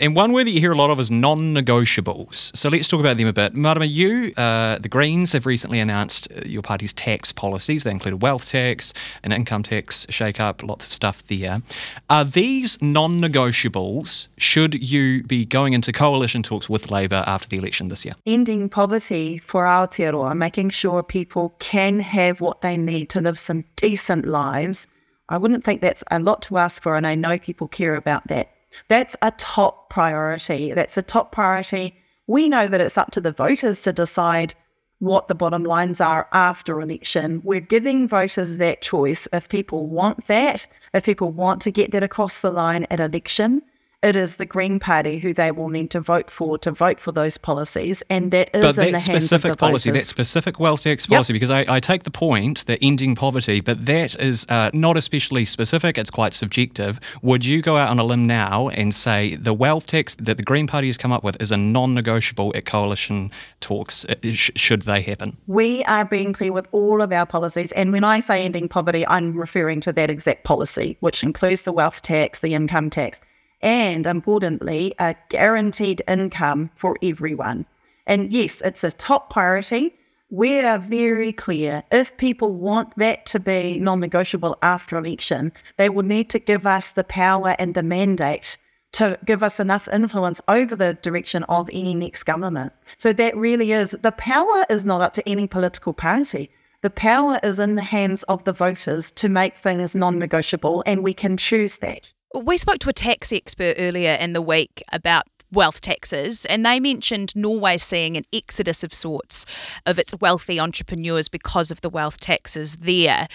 And 0.00 0.14
one 0.14 0.32
word 0.32 0.46
that 0.46 0.52
you 0.52 0.60
hear 0.60 0.70
a 0.70 0.76
lot 0.76 0.90
of 0.90 1.00
is 1.00 1.10
non 1.10 1.52
negotiables. 1.52 2.56
So 2.56 2.68
let's 2.68 2.86
talk 2.86 3.00
about 3.00 3.16
them 3.16 3.26
a 3.26 3.32
bit. 3.32 3.54
Marama, 3.54 3.84
you, 3.84 4.32
uh, 4.36 4.78
the 4.78 4.88
Greens, 4.88 5.32
have 5.32 5.44
recently 5.44 5.80
announced 5.80 6.28
uh, 6.30 6.42
your 6.46 6.62
party's 6.62 6.92
tax 6.92 7.32
policies. 7.32 7.82
They 7.82 7.90
include 7.90 8.14
a 8.14 8.16
wealth 8.16 8.48
tax, 8.48 8.92
an 9.24 9.32
income 9.32 9.64
tax 9.64 10.06
shake 10.08 10.38
up, 10.38 10.62
lots 10.62 10.86
of 10.86 10.92
stuff 10.92 11.26
there. 11.26 11.62
Are 12.08 12.24
these 12.24 12.80
non 12.80 13.20
negotiables, 13.20 14.28
should 14.36 14.80
you 14.80 15.24
be 15.24 15.44
going 15.44 15.72
into 15.72 15.90
coalition 15.90 16.44
talks 16.44 16.68
with 16.68 16.92
Labour 16.92 17.24
after 17.26 17.48
the 17.48 17.56
election 17.56 17.88
this 17.88 18.04
year? 18.04 18.14
Ending 18.24 18.68
poverty 18.68 19.38
for 19.38 19.64
Aotearoa, 19.64 20.36
making 20.36 20.70
sure 20.70 21.02
people 21.02 21.56
can 21.58 21.98
have 21.98 22.40
what 22.40 22.60
they 22.60 22.76
need 22.76 23.10
to 23.10 23.20
live 23.20 23.36
some 23.36 23.64
decent 23.74 24.26
lives. 24.26 24.86
I 25.28 25.38
wouldn't 25.38 25.64
think 25.64 25.80
that's 25.80 26.04
a 26.12 26.20
lot 26.20 26.42
to 26.42 26.58
ask 26.58 26.80
for, 26.80 26.94
and 26.94 27.04
I 27.04 27.16
know 27.16 27.36
people 27.36 27.66
care 27.66 27.96
about 27.96 28.28
that. 28.28 28.52
That's 28.88 29.16
a 29.22 29.30
top 29.32 29.90
priority. 29.90 30.72
That's 30.72 30.96
a 30.96 31.02
top 31.02 31.32
priority. 31.32 31.96
We 32.26 32.48
know 32.48 32.68
that 32.68 32.80
it's 32.80 32.98
up 32.98 33.10
to 33.12 33.20
the 33.20 33.32
voters 33.32 33.82
to 33.82 33.92
decide 33.92 34.54
what 35.00 35.28
the 35.28 35.34
bottom 35.34 35.64
lines 35.64 36.00
are 36.00 36.28
after 36.32 36.80
election. 36.80 37.40
We're 37.44 37.60
giving 37.60 38.08
voters 38.08 38.58
that 38.58 38.82
choice. 38.82 39.28
If 39.32 39.48
people 39.48 39.86
want 39.86 40.26
that, 40.26 40.66
if 40.92 41.04
people 41.04 41.30
want 41.30 41.62
to 41.62 41.70
get 41.70 41.92
that 41.92 42.02
across 42.02 42.40
the 42.40 42.50
line 42.50 42.86
at 42.90 43.00
election, 43.00 43.62
it 44.00 44.14
is 44.14 44.36
the 44.36 44.46
Green 44.46 44.78
Party 44.78 45.18
who 45.18 45.34
they 45.34 45.50
will 45.50 45.70
need 45.70 45.90
to 45.90 46.00
vote 46.00 46.30
for 46.30 46.56
to 46.58 46.70
vote 46.70 47.00
for 47.00 47.10
those 47.10 47.36
policies, 47.36 48.00
and 48.08 48.30
that 48.30 48.48
is 48.54 48.62
but 48.62 48.68
in 48.68 48.76
that 48.76 48.76
the 48.76 48.82
hands 48.84 49.04
specific 49.04 49.50
of 49.50 49.56
the 49.58 49.60
policy, 49.60 49.90
voters. 49.90 50.04
that 50.04 50.08
specific 50.08 50.60
wealth 50.60 50.82
tax 50.82 51.06
Yep. 51.08 51.16
policy, 51.16 51.32
because 51.32 51.50
I, 51.50 51.64
I 51.68 51.80
take 51.80 52.04
the 52.04 52.10
point 52.12 52.64
that 52.66 52.78
ending 52.80 53.16
poverty, 53.16 53.60
but 53.60 53.86
that 53.86 54.14
is 54.20 54.46
uh, 54.48 54.70
not 54.72 54.96
especially 54.96 55.44
specific. 55.44 55.98
It's 55.98 56.10
quite 56.10 56.32
subjective. 56.32 57.00
Would 57.22 57.44
you 57.44 57.60
go 57.60 57.76
out 57.76 57.88
on 57.88 57.98
a 57.98 58.04
limb 58.04 58.24
now 58.24 58.68
and 58.68 58.94
say 58.94 59.34
the 59.34 59.52
wealth 59.52 59.88
tax 59.88 60.14
that 60.16 60.36
the 60.36 60.44
Green 60.44 60.68
Party 60.68 60.86
has 60.86 60.96
come 60.96 61.10
up 61.10 61.24
with 61.24 61.36
is 61.42 61.50
a 61.50 61.56
non-negotiable 61.56 62.52
at 62.54 62.66
coalition 62.66 63.32
talks? 63.60 64.04
uh, 64.04 64.14
should 64.32 64.82
they 64.82 65.02
happen? 65.02 65.36
we 65.48 65.82
are 65.84 66.04
being 66.04 66.32
clear 66.32 66.52
with 66.52 66.68
all 66.70 67.02
of 67.02 67.12
our 67.12 67.26
policies. 67.26 67.72
And 67.72 67.90
when 67.90 68.04
I 68.04 68.20
say 68.20 68.44
ending 68.44 68.68
poverty, 68.68 69.04
I'm 69.08 69.36
referring 69.36 69.80
to 69.82 69.92
that 69.94 70.08
exact 70.08 70.44
policy, 70.44 70.96
which 71.00 71.24
includes 71.24 71.62
the 71.62 71.72
wealth 71.72 72.00
tax, 72.02 72.40
the 72.40 72.54
income 72.54 72.90
tax, 72.90 73.20
and 73.60 74.06
importantly, 74.06 74.94
a 74.98 75.14
guaranteed 75.28 76.02
income 76.08 76.70
for 76.74 76.96
everyone. 77.02 77.66
And 78.06 78.32
yes, 78.32 78.60
it's 78.62 78.84
a 78.84 78.92
top 78.92 79.30
priority. 79.30 79.94
We 80.30 80.60
are 80.60 80.78
very 80.78 81.32
clear. 81.32 81.82
If 81.90 82.16
people 82.16 82.52
want 82.52 82.96
that 82.96 83.26
to 83.26 83.40
be 83.40 83.78
non 83.78 84.00
negotiable 84.00 84.58
after 84.62 84.98
election, 84.98 85.52
they 85.76 85.88
will 85.88 86.04
need 86.04 86.30
to 86.30 86.38
give 86.38 86.66
us 86.66 86.92
the 86.92 87.04
power 87.04 87.56
and 87.58 87.74
the 87.74 87.82
mandate 87.82 88.56
to 88.92 89.18
give 89.24 89.42
us 89.42 89.60
enough 89.60 89.88
influence 89.88 90.40
over 90.48 90.74
the 90.74 90.94
direction 90.94 91.44
of 91.44 91.68
any 91.72 91.94
next 91.94 92.24
government. 92.24 92.72
So 92.96 93.12
that 93.12 93.36
really 93.36 93.72
is 93.72 93.92
the 93.92 94.12
power 94.12 94.64
is 94.70 94.84
not 94.84 95.02
up 95.02 95.12
to 95.14 95.28
any 95.28 95.46
political 95.46 95.92
party. 95.92 96.50
The 96.82 96.90
power 96.90 97.40
is 97.42 97.58
in 97.58 97.74
the 97.74 97.82
hands 97.82 98.22
of 98.24 98.44
the 98.44 98.52
voters 98.52 99.10
to 99.12 99.28
make 99.28 99.56
things 99.56 99.96
non 99.96 100.16
negotiable, 100.16 100.84
and 100.86 101.02
we 101.02 101.12
can 101.12 101.36
choose 101.36 101.78
that. 101.78 102.14
We 102.32 102.56
spoke 102.56 102.78
to 102.80 102.88
a 102.88 102.92
tax 102.92 103.32
expert 103.32 103.74
earlier 103.78 104.12
in 104.12 104.32
the 104.32 104.42
week 104.42 104.84
about 104.92 105.24
wealth 105.50 105.80
taxes, 105.80 106.44
and 106.44 106.64
they 106.64 106.78
mentioned 106.78 107.34
Norway 107.34 107.78
seeing 107.78 108.16
an 108.16 108.24
exodus 108.32 108.84
of 108.84 108.94
sorts 108.94 109.44
of 109.86 109.98
its 109.98 110.14
wealthy 110.20 110.60
entrepreneurs 110.60 111.28
because 111.28 111.72
of 111.72 111.80
the 111.80 111.90
wealth 111.90 112.20
taxes 112.20 112.76
there. 112.76 113.26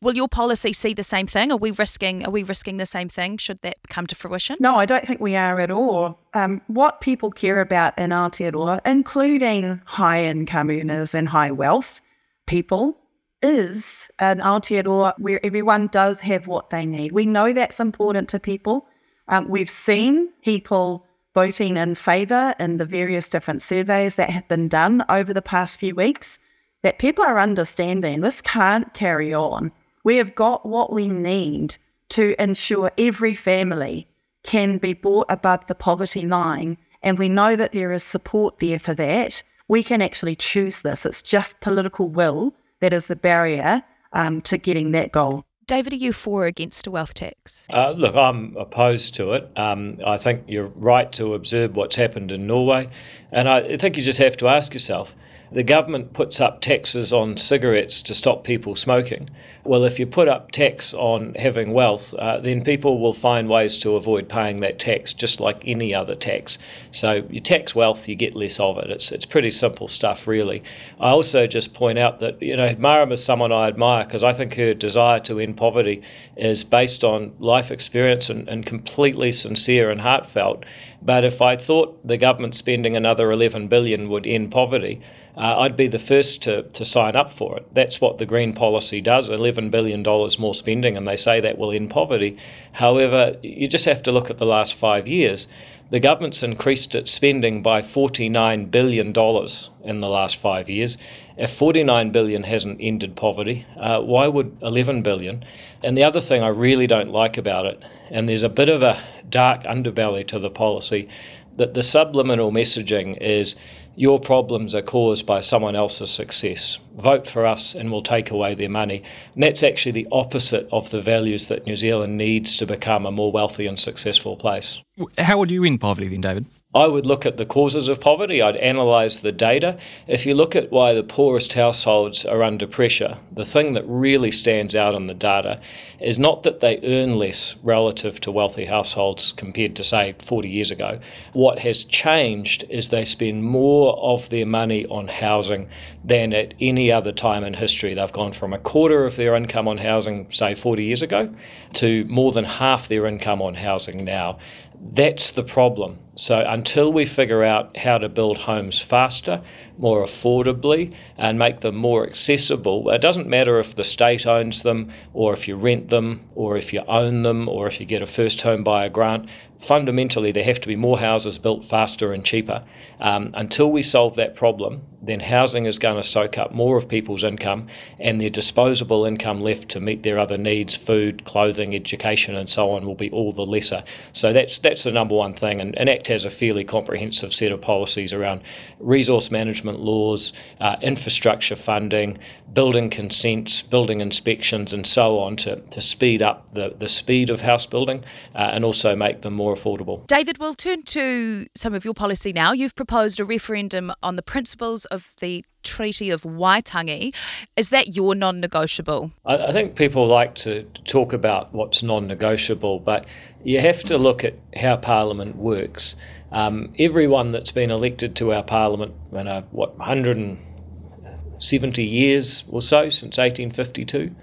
Will 0.00 0.16
your 0.16 0.28
policy 0.28 0.72
see 0.72 0.92
the 0.92 1.04
same 1.04 1.28
thing? 1.28 1.52
Are 1.52 1.56
we 1.56 1.70
risking 1.70 2.24
are 2.24 2.30
we 2.30 2.42
risking 2.42 2.78
the 2.78 2.86
same 2.86 3.08
thing 3.08 3.36
should 3.36 3.60
that 3.62 3.76
come 3.88 4.08
to 4.08 4.16
fruition? 4.16 4.56
No, 4.58 4.76
I 4.76 4.86
don't 4.86 5.06
think 5.06 5.20
we 5.20 5.36
are 5.36 5.60
at 5.60 5.70
all. 5.70 6.18
Um, 6.34 6.62
what 6.66 7.00
people 7.00 7.30
care 7.30 7.60
about 7.60 7.96
in 7.96 8.10
Aotearoa, 8.10 8.80
including 8.84 9.80
high 9.84 10.24
income 10.24 10.70
earners 10.70 11.14
and 11.14 11.28
high 11.28 11.52
wealth 11.52 12.00
people, 12.48 12.98
is 13.40 14.10
an 14.18 14.40
Aotearoa 14.40 15.14
where 15.18 15.44
everyone 15.44 15.86
does 15.88 16.20
have 16.22 16.48
what 16.48 16.70
they 16.70 16.84
need. 16.84 17.12
We 17.12 17.26
know 17.26 17.52
that's 17.52 17.78
important 17.78 18.28
to 18.30 18.40
people. 18.40 18.88
Um, 19.28 19.48
we've 19.48 19.70
seen 19.70 20.32
people 20.42 21.06
voting 21.34 21.76
in 21.76 21.94
favour 21.94 22.54
in 22.58 22.78
the 22.78 22.84
various 22.84 23.28
different 23.28 23.62
surveys 23.62 24.16
that 24.16 24.30
have 24.30 24.48
been 24.48 24.66
done 24.66 25.04
over 25.08 25.32
the 25.32 25.42
past 25.42 25.78
few 25.78 25.94
weeks 25.94 26.40
that 26.82 26.98
people 26.98 27.24
are 27.24 27.38
understanding 27.38 28.20
this 28.20 28.40
can't 28.40 28.92
carry 28.94 29.32
on. 29.32 29.70
We 30.02 30.16
have 30.16 30.34
got 30.34 30.66
what 30.66 30.92
we 30.92 31.08
need 31.08 31.76
to 32.10 32.34
ensure 32.42 32.90
every 32.96 33.34
family 33.34 34.08
can 34.42 34.78
be 34.78 34.94
brought 34.94 35.26
above 35.28 35.66
the 35.66 35.74
poverty 35.74 36.22
line. 36.22 36.78
And 37.02 37.18
we 37.18 37.28
know 37.28 37.54
that 37.54 37.72
there 37.72 37.92
is 37.92 38.02
support 38.02 38.58
there 38.58 38.78
for 38.78 38.94
that. 38.94 39.42
We 39.68 39.82
can 39.82 40.02
actually 40.02 40.34
choose 40.34 40.82
this. 40.82 41.04
It's 41.04 41.22
just 41.22 41.60
political 41.60 42.08
will 42.08 42.54
that 42.80 42.92
is 42.92 43.06
the 43.06 43.16
barrier 43.16 43.82
um, 44.12 44.40
to 44.42 44.56
getting 44.56 44.92
that 44.92 45.12
goal. 45.12 45.44
David, 45.66 45.92
are 45.92 45.96
you 45.96 46.14
for 46.14 46.44
or 46.44 46.46
against 46.46 46.86
a 46.86 46.90
wealth 46.90 47.12
tax? 47.12 47.66
Uh, 47.70 47.90
look, 47.90 48.16
I'm 48.16 48.56
opposed 48.56 49.14
to 49.16 49.34
it. 49.34 49.50
Um, 49.54 49.98
I 50.04 50.16
think 50.16 50.44
you're 50.46 50.68
right 50.68 51.12
to 51.12 51.34
observe 51.34 51.76
what's 51.76 51.96
happened 51.96 52.32
in 52.32 52.46
Norway. 52.46 52.88
And 53.30 53.50
I 53.50 53.76
think 53.76 53.98
you 53.98 54.02
just 54.02 54.18
have 54.18 54.38
to 54.38 54.48
ask 54.48 54.72
yourself 54.72 55.14
the 55.52 55.62
government 55.62 56.14
puts 56.14 56.40
up 56.40 56.62
taxes 56.62 57.12
on 57.12 57.36
cigarettes 57.36 58.00
to 58.02 58.14
stop 58.14 58.44
people 58.44 58.76
smoking. 58.76 59.28
Well, 59.68 59.84
if 59.84 59.98
you 59.98 60.06
put 60.06 60.28
up 60.28 60.50
tax 60.50 60.94
on 60.94 61.34
having 61.34 61.74
wealth, 61.74 62.14
uh, 62.14 62.38
then 62.40 62.64
people 62.64 63.00
will 63.00 63.12
find 63.12 63.50
ways 63.50 63.76
to 63.80 63.96
avoid 63.96 64.26
paying 64.26 64.60
that 64.60 64.78
tax 64.78 65.12
just 65.12 65.40
like 65.40 65.62
any 65.66 65.94
other 65.94 66.14
tax. 66.14 66.58
So 66.90 67.26
you 67.28 67.40
tax 67.40 67.74
wealth, 67.74 68.08
you 68.08 68.14
get 68.14 68.34
less 68.34 68.58
of 68.58 68.78
it. 68.78 68.90
It's, 68.90 69.12
it's 69.12 69.26
pretty 69.26 69.50
simple 69.50 69.86
stuff, 69.86 70.26
really. 70.26 70.62
I 70.98 71.10
also 71.10 71.46
just 71.46 71.74
point 71.74 71.98
out 71.98 72.20
that, 72.20 72.40
you 72.40 72.56
know, 72.56 72.74
Marama 72.78 73.12
is 73.12 73.22
someone 73.22 73.52
I 73.52 73.68
admire 73.68 74.04
because 74.04 74.24
I 74.24 74.32
think 74.32 74.54
her 74.54 74.72
desire 74.72 75.20
to 75.20 75.38
end 75.38 75.58
poverty 75.58 76.00
is 76.38 76.64
based 76.64 77.04
on 77.04 77.34
life 77.38 77.70
experience 77.70 78.30
and, 78.30 78.48
and 78.48 78.64
completely 78.64 79.32
sincere 79.32 79.90
and 79.90 80.00
heartfelt. 80.00 80.64
But 81.02 81.24
if 81.24 81.42
I 81.42 81.56
thought 81.56 82.06
the 82.06 82.16
government 82.16 82.54
spending 82.54 82.96
another 82.96 83.30
11 83.30 83.68
billion 83.68 84.08
would 84.08 84.26
end 84.26 84.50
poverty, 84.50 85.02
uh, 85.38 85.60
I'd 85.60 85.76
be 85.76 85.86
the 85.86 86.00
first 86.00 86.42
to, 86.42 86.64
to 86.64 86.84
sign 86.84 87.14
up 87.14 87.30
for 87.30 87.56
it. 87.56 87.66
That's 87.72 88.00
what 88.00 88.18
the 88.18 88.26
Green 88.26 88.52
policy 88.52 89.00
does 89.00 89.30
$11 89.30 89.57
billion 89.70 90.02
more 90.38 90.54
spending, 90.54 90.96
and 90.96 91.06
they 91.06 91.16
say 91.16 91.40
that 91.40 91.58
will 91.58 91.72
end 91.72 91.90
poverty. 91.90 92.38
However, 92.72 93.36
you 93.42 93.66
just 93.68 93.84
have 93.84 94.02
to 94.04 94.12
look 94.12 94.30
at 94.30 94.38
the 94.38 94.46
last 94.46 94.74
five 94.74 95.08
years. 95.08 95.48
The 95.90 96.00
government's 96.00 96.42
increased 96.42 96.94
its 96.94 97.10
spending 97.10 97.62
by 97.62 97.80
$49 97.80 98.70
billion 98.70 99.08
in 99.08 100.00
the 100.00 100.08
last 100.08 100.36
five 100.36 100.68
years. 100.68 100.98
If 101.36 101.50
49 101.50 102.10
billion 102.10 102.42
hasn't 102.42 102.78
ended 102.80 103.16
poverty, 103.16 103.66
uh, 103.76 104.02
why 104.02 104.28
would 104.28 104.58
11 104.60 105.02
billion? 105.02 105.44
And 105.82 105.96
the 105.96 106.04
other 106.04 106.20
thing 106.20 106.42
I 106.42 106.48
really 106.48 106.86
don't 106.86 107.10
like 107.10 107.38
about 107.38 107.66
it, 107.66 107.82
and 108.10 108.28
there's 108.28 108.42
a 108.42 108.48
bit 108.48 108.68
of 108.68 108.82
a 108.82 109.02
dark 109.28 109.62
underbelly 109.64 110.26
to 110.28 110.38
the 110.38 110.50
policy, 110.50 111.08
that 111.56 111.74
the 111.74 111.82
subliminal 111.82 112.52
messaging 112.52 113.16
is 113.20 113.56
your 113.98 114.20
problems 114.20 114.76
are 114.76 114.82
caused 114.82 115.26
by 115.26 115.40
someone 115.40 115.74
else's 115.74 116.08
success. 116.08 116.78
Vote 116.96 117.26
for 117.26 117.44
us 117.44 117.74
and 117.74 117.90
we'll 117.90 118.00
take 118.00 118.30
away 118.30 118.54
their 118.54 118.68
money. 118.68 119.02
And 119.34 119.42
that's 119.42 119.64
actually 119.64 119.90
the 119.90 120.06
opposite 120.12 120.68
of 120.70 120.90
the 120.90 121.00
values 121.00 121.48
that 121.48 121.66
New 121.66 121.74
Zealand 121.74 122.16
needs 122.16 122.56
to 122.58 122.66
become 122.66 123.06
a 123.06 123.10
more 123.10 123.32
wealthy 123.32 123.66
and 123.66 123.78
successful 123.78 124.36
place. 124.36 124.80
How 125.18 125.36
would 125.38 125.50
you 125.50 125.64
end 125.64 125.80
poverty 125.80 126.06
then, 126.06 126.20
David? 126.20 126.46
I 126.74 126.86
would 126.86 127.06
look 127.06 127.24
at 127.24 127.38
the 127.38 127.46
causes 127.46 127.88
of 127.88 127.98
poverty. 127.98 128.42
I'd 128.42 128.54
analyse 128.54 129.20
the 129.20 129.32
data. 129.32 129.78
If 130.06 130.26
you 130.26 130.34
look 130.34 130.54
at 130.54 130.70
why 130.70 130.92
the 130.92 131.02
poorest 131.02 131.54
households 131.54 132.26
are 132.26 132.42
under 132.42 132.66
pressure, 132.66 133.16
the 133.32 133.46
thing 133.46 133.72
that 133.72 133.84
really 133.86 134.30
stands 134.30 134.76
out 134.76 134.94
in 134.94 135.06
the 135.06 135.14
data 135.14 135.62
is 135.98 136.18
not 136.18 136.42
that 136.42 136.60
they 136.60 136.78
earn 136.82 137.14
less 137.14 137.56
relative 137.62 138.20
to 138.20 138.30
wealthy 138.30 138.66
households 138.66 139.32
compared 139.32 139.76
to, 139.76 139.82
say, 139.82 140.14
40 140.18 140.50
years 140.50 140.70
ago. 140.70 141.00
What 141.32 141.60
has 141.60 141.84
changed 141.84 142.64
is 142.68 142.90
they 142.90 143.06
spend 143.06 143.44
more 143.44 143.96
of 143.96 144.28
their 144.28 144.44
money 144.44 144.84
on 144.88 145.08
housing 145.08 145.70
than 146.04 146.34
at 146.34 146.52
any 146.60 146.92
other 146.92 147.12
time 147.12 147.44
in 147.44 147.54
history. 147.54 147.94
They've 147.94 148.12
gone 148.12 148.32
from 148.32 148.52
a 148.52 148.58
quarter 148.58 149.06
of 149.06 149.16
their 149.16 149.34
income 149.36 149.68
on 149.68 149.78
housing, 149.78 150.30
say, 150.30 150.54
40 150.54 150.84
years 150.84 151.00
ago, 151.00 151.34
to 151.74 152.04
more 152.04 152.30
than 152.30 152.44
half 152.44 152.88
their 152.88 153.06
income 153.06 153.40
on 153.40 153.54
housing 153.54 154.04
now. 154.04 154.38
That's 154.80 155.32
the 155.32 155.42
problem. 155.42 155.98
So 156.14 156.44
until 156.46 156.92
we 156.92 157.04
figure 157.04 157.44
out 157.44 157.76
how 157.76 157.98
to 157.98 158.08
build 158.08 158.38
homes 158.38 158.82
faster, 158.82 159.42
more 159.76 160.04
affordably, 160.04 160.92
and 161.16 161.38
make 161.38 161.60
them 161.60 161.76
more 161.76 162.04
accessible, 162.04 162.90
it 162.90 163.00
doesn't 163.00 163.28
matter 163.28 163.60
if 163.60 163.76
the 163.76 163.84
state 163.84 164.26
owns 164.26 164.62
them, 164.62 164.90
or 165.12 165.32
if 165.32 165.46
you 165.46 165.56
rent 165.56 165.90
them, 165.90 166.22
or 166.34 166.56
if 166.56 166.72
you 166.72 166.82
own 166.88 167.22
them, 167.22 167.48
or 167.48 167.68
if 167.68 167.78
you 167.78 167.86
get 167.86 168.02
a 168.02 168.06
first 168.06 168.42
home 168.42 168.64
buyer 168.64 168.88
grant. 168.88 169.28
Fundamentally 169.58 170.32
there 170.32 170.44
have 170.44 170.60
to 170.60 170.68
be 170.68 170.76
more 170.76 170.98
houses 170.98 171.38
built 171.38 171.64
faster 171.64 172.12
and 172.12 172.24
cheaper. 172.24 172.64
Um, 173.00 173.30
until 173.34 173.70
we 173.70 173.82
solve 173.82 174.16
that 174.16 174.34
problem, 174.34 174.82
then 175.00 175.20
housing 175.20 175.66
is 175.66 175.78
going 175.78 175.96
to 175.96 176.02
soak 176.02 176.38
up 176.38 176.52
more 176.52 176.76
of 176.76 176.88
people's 176.88 177.24
income 177.24 177.68
and 177.98 178.20
their 178.20 178.28
disposable 178.28 179.04
income 179.04 179.40
left 179.40 179.68
to 179.70 179.80
meet 179.80 180.02
their 180.02 180.18
other 180.18 180.36
needs, 180.36 180.76
food, 180.76 181.24
clothing, 181.24 181.74
education, 181.74 182.34
and 182.34 182.48
so 182.48 182.70
on, 182.70 182.84
will 182.84 182.94
be 182.94 183.10
all 183.10 183.32
the 183.32 183.46
lesser. 183.46 183.84
So 184.12 184.32
that's 184.32 184.58
that's 184.58 184.82
the 184.82 184.92
number 184.92 185.14
one 185.14 185.34
thing. 185.34 185.60
And, 185.60 185.76
and 185.78 185.88
ACT 185.88 186.08
has 186.08 186.24
a 186.24 186.30
fairly 186.30 186.64
comprehensive 186.64 187.32
set 187.32 187.52
of 187.52 187.60
policies 187.60 188.12
around 188.12 188.42
resource 188.80 189.30
management 189.30 189.80
laws, 189.80 190.32
uh, 190.60 190.76
infrastructure 190.82 191.56
funding, 191.56 192.18
building 192.52 192.90
consents, 192.90 193.62
building 193.62 194.00
inspections, 194.00 194.72
and 194.72 194.86
so 194.86 195.18
on 195.18 195.36
to, 195.36 195.56
to 195.56 195.80
speed 195.80 196.22
up 196.22 196.52
the, 196.54 196.74
the 196.78 196.88
speed 196.88 197.30
of 197.30 197.40
house 197.42 197.66
building 197.66 198.04
uh, 198.34 198.50
and 198.52 198.64
also 198.64 198.96
make 198.96 199.22
them 199.22 199.34
more 199.34 199.47
affordable. 199.54 200.06
David, 200.06 200.38
we'll 200.38 200.54
turn 200.54 200.82
to 200.84 201.46
some 201.54 201.74
of 201.74 201.84
your 201.84 201.94
policy 201.94 202.32
now. 202.32 202.52
You've 202.52 202.74
proposed 202.74 203.20
a 203.20 203.24
referendum 203.24 203.92
on 204.02 204.16
the 204.16 204.22
principles 204.22 204.84
of 204.86 205.14
the 205.20 205.44
Treaty 205.62 206.10
of 206.10 206.22
Waitangi. 206.22 207.14
Is 207.56 207.70
that 207.70 207.94
your 207.94 208.14
non 208.14 208.40
negotiable? 208.40 209.12
I, 209.26 209.36
I 209.36 209.52
think 209.52 209.76
people 209.76 210.06
like 210.06 210.34
to 210.36 210.62
talk 210.84 211.12
about 211.12 211.52
what's 211.52 211.82
non 211.82 212.06
negotiable, 212.06 212.80
but 212.80 213.04
you 213.44 213.60
have 213.60 213.84
to 213.84 213.98
look 213.98 214.24
at 214.24 214.34
how 214.56 214.76
Parliament 214.76 215.36
works. 215.36 215.94
Um, 216.30 216.72
everyone 216.78 217.32
that's 217.32 217.52
been 217.52 217.70
elected 217.70 218.14
to 218.16 218.32
our 218.32 218.42
Parliament 218.42 218.94
in 219.12 219.26
a, 219.26 219.42
what, 219.50 219.76
170 219.78 221.84
years 221.84 222.44
or 222.48 222.62
so 222.62 222.88
since 222.90 223.18
1852 223.18 224.14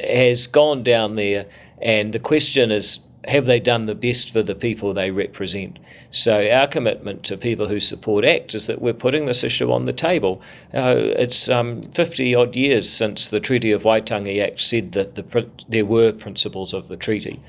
has 0.00 0.46
gone 0.46 0.82
down 0.82 1.16
there, 1.16 1.46
and 1.80 2.12
the 2.12 2.20
question 2.20 2.70
is 2.70 3.00
have 3.28 3.44
they 3.44 3.60
done 3.60 3.84
the 3.86 3.94
best 3.94 4.32
for 4.32 4.42
the 4.42 4.54
people 4.54 4.94
they 4.94 5.10
represent? 5.10 5.78
So 6.10 6.50
our 6.50 6.66
commitment 6.66 7.24
to 7.24 7.36
people 7.36 7.68
who 7.68 7.78
support 7.78 8.24
ACT 8.24 8.54
is 8.54 8.66
that 8.66 8.80
we're 8.80 8.94
putting 8.94 9.26
this 9.26 9.44
issue 9.44 9.70
on 9.70 9.84
the 9.84 9.92
table. 9.92 10.40
Uh, 10.72 10.96
it's 10.96 11.48
um, 11.48 11.82
50 11.82 12.34
odd 12.34 12.56
years 12.56 12.88
since 12.90 13.28
the 13.28 13.38
Treaty 13.38 13.70
of 13.70 13.82
Waitangi 13.82 14.42
Act 14.42 14.60
said 14.60 14.92
that 14.92 15.14
the, 15.14 15.46
there 15.68 15.84
were 15.84 16.10
principles 16.10 16.72
of 16.72 16.88
the 16.88 16.96
treaty. 16.96 17.40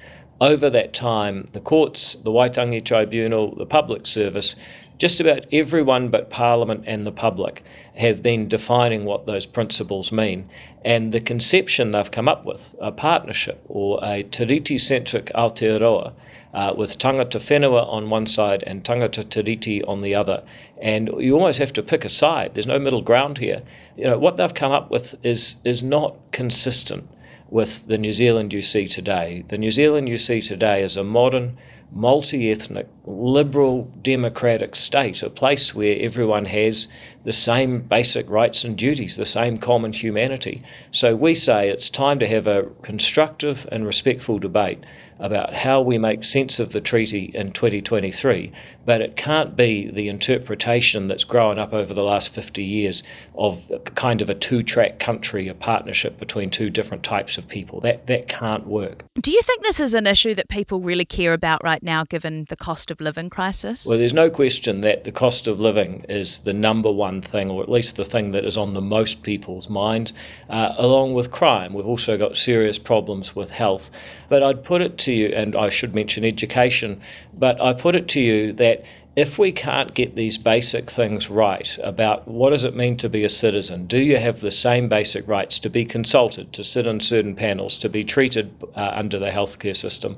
Over 0.42 0.70
that 0.70 0.94
time, 0.94 1.46
the 1.54 1.62
courts, 1.62 2.16
the 2.16 2.32
Waitangi 2.32 2.84
Tribunal, 2.84 3.56
the 3.56 3.66
public 3.66 4.06
service 4.06 4.56
just 5.00 5.22
about 5.22 5.46
everyone 5.52 6.10
but 6.10 6.30
Parliament 6.30 6.84
and 6.86 7.06
the 7.06 7.12
public 7.12 7.64
have 7.96 8.22
been 8.22 8.50
defining 8.50 9.06
what 9.06 9.26
those 9.26 9.46
principles 9.46 10.12
mean. 10.12 10.48
And 10.84 11.14
the 11.14 11.22
conception 11.22 11.92
they've 11.92 12.12
come 12.12 12.28
up 12.28 12.46
with, 12.46 12.76
a 12.80 12.92
partnership 12.92 13.64
or 13.68 14.00
a 14.04 14.24
tiriti 14.24 14.80
centric 14.80 15.28
Aotearoa, 15.34 16.14
uh, 16.54 16.74
with 16.76 16.98
tangata 16.98 17.40
whenua 17.40 17.88
on 17.88 18.10
one 18.10 18.26
side 18.26 18.64
and 18.68 18.84
tangata 18.84 19.24
tiriti 19.24 19.82
on 19.88 20.02
the 20.02 20.16
other. 20.16 20.44
And 20.82 21.10
you 21.18 21.34
almost 21.34 21.60
have 21.60 21.74
to 21.74 21.84
pick 21.84 22.04
a 22.04 22.10
side. 22.10 22.54
There's 22.54 22.68
no 22.68 22.80
middle 22.80 23.02
ground 23.02 23.38
here. 23.38 23.62
You 23.96 24.06
know, 24.06 24.20
what 24.20 24.36
they've 24.36 24.54
come 24.54 24.74
up 24.74 24.92
with 24.92 25.16
is, 25.24 25.56
is 25.64 25.82
not 25.82 26.18
consistent 26.32 27.08
with 27.50 27.88
the 27.88 27.98
New 27.98 28.12
Zealand 28.12 28.54
you 28.54 28.62
see 28.62 28.86
today. 28.86 29.44
The 29.48 29.58
New 29.58 29.72
Zealand 29.72 30.10
you 30.10 30.18
see 30.18 30.42
today 30.42 30.84
is 30.84 30.98
a 30.98 31.04
modern, 31.04 31.58
multi 31.92 32.52
ethnic, 32.52 32.88
liberal, 33.06 33.92
democratic 34.02 34.76
state, 34.76 35.24
a 35.24 35.30
place 35.30 35.74
where 35.74 35.98
everyone 36.00 36.46
has 36.46 36.88
the 37.24 37.32
same 37.32 37.82
basic 37.82 38.30
rights 38.30 38.64
and 38.64 38.78
duties, 38.78 39.16
the 39.16 39.26
same 39.26 39.58
common 39.58 39.94
humanity. 39.94 40.64
So 40.92 41.16
we 41.16 41.36
say 41.36 41.70
it's 41.70 41.90
time 41.90 42.20
to 42.20 42.28
have 42.28 42.48
a 42.48 42.64
constructive 42.82 43.68
and 43.72 43.86
respectful 43.86 44.40
debate 44.40 44.80
about 45.20 45.54
how 45.54 45.82
we 45.82 45.98
make 45.98 46.24
sense 46.24 46.60
of 46.60 46.72
the 46.72 46.80
treaty 46.80 47.26
in 47.34 47.52
2023, 47.52 48.52
but 48.86 49.02
it 49.02 49.18
can't 49.18 49.56
be 49.56 49.92
the 49.92 50.08
interpretation 50.08 51.10
that's 51.10 51.26
grown 51.26 51.60
up 51.60 51.74
over 51.74 51.94
the 51.94 52.04
last 52.04 52.34
50 52.34 52.64
years 52.64 53.04
of 53.36 53.70
kind 53.96 54.22
of 54.22 54.30
a 54.30 54.34
two 54.36 54.64
track 54.64 55.00
country, 55.00 55.50
a 55.50 55.54
partnership 55.54 56.18
between 56.20 56.50
two 56.50 56.70
different 56.70 57.04
types 57.04 57.38
of 57.38 57.48
people. 57.48 57.82
That, 57.82 58.08
that 58.08 58.30
can't 58.30 58.66
work. 58.66 59.04
Do 59.22 59.32
you 59.32 59.42
think 59.42 59.64
this 59.64 59.82
is 59.82 59.94
an 59.94 60.08
issue 60.08 60.34
that 60.36 60.48
people 60.48 60.80
really 60.80 61.06
care 61.06 61.34
about 61.34 61.62
right 61.64 61.84
now, 61.84 62.06
given 62.06 62.46
the 62.48 62.56
cost 62.56 62.90
of 62.90 63.02
living 63.02 63.30
crisis? 63.30 63.86
Well, 63.86 63.98
there's 63.98 64.14
no 64.14 64.30
question 64.30 64.82
that 64.82 65.04
the 65.04 65.12
cost 65.12 65.48
of 65.48 65.60
living 65.60 66.06
is 66.08 66.40
the 66.40 66.54
number 66.54 66.92
one 66.92 67.09
thing, 67.22 67.50
or 67.50 67.62
at 67.62 67.70
least 67.70 67.98
the 67.98 68.06
thing 68.06 68.32
that 68.32 68.46
is 68.46 68.58
on 68.58 68.74
the 68.74 68.82
most 68.82 69.24
people's 69.24 69.70
minds, 69.70 70.14
uh, 70.50 70.74
along 70.78 71.14
with 71.14 71.32
crime. 71.32 71.74
We've 71.74 71.86
also 71.86 72.18
got 72.18 72.38
serious 72.38 72.80
problems 72.80 73.36
with 73.36 73.52
health. 73.52 73.92
But 74.30 74.44
I'd 74.44 74.64
put 74.64 74.82
it 74.82 74.98
to 75.00 75.12
you, 75.12 75.28
and 75.28 75.56
I 75.58 75.70
should 75.70 75.96
mention 75.96 76.24
education, 76.24 77.02
but 77.34 77.60
I 77.62 77.74
put 77.74 77.96
it 77.96 78.08
to 78.10 78.22
you 78.22 78.54
that 78.54 78.86
if 79.16 79.38
we 79.38 79.52
can't 79.52 79.94
get 79.96 80.16
these 80.16 80.38
basic 80.38 80.90
things 80.90 81.30
right 81.30 81.78
about 81.84 82.26
what 82.28 82.52
does 82.52 82.64
it 82.64 82.74
mean 82.76 82.96
to 82.96 83.10
be 83.10 83.26
a 83.26 83.30
citizen, 83.30 83.86
do 83.86 84.00
you 84.00 84.18
have 84.18 84.40
the 84.40 84.52
same 84.52 84.88
basic 84.88 85.28
rights 85.28 85.60
to 85.60 85.70
be 85.70 85.84
consulted, 85.84 86.54
to 86.54 86.64
sit 86.64 86.88
on 86.88 87.02
certain 87.02 87.36
panels, 87.36 87.78
to 87.80 87.90
be 87.90 88.04
treated 88.04 88.50
uh, 88.76 88.92
under 88.94 89.20
the 89.20 89.30
healthcare 89.30 89.76
system, 89.76 90.16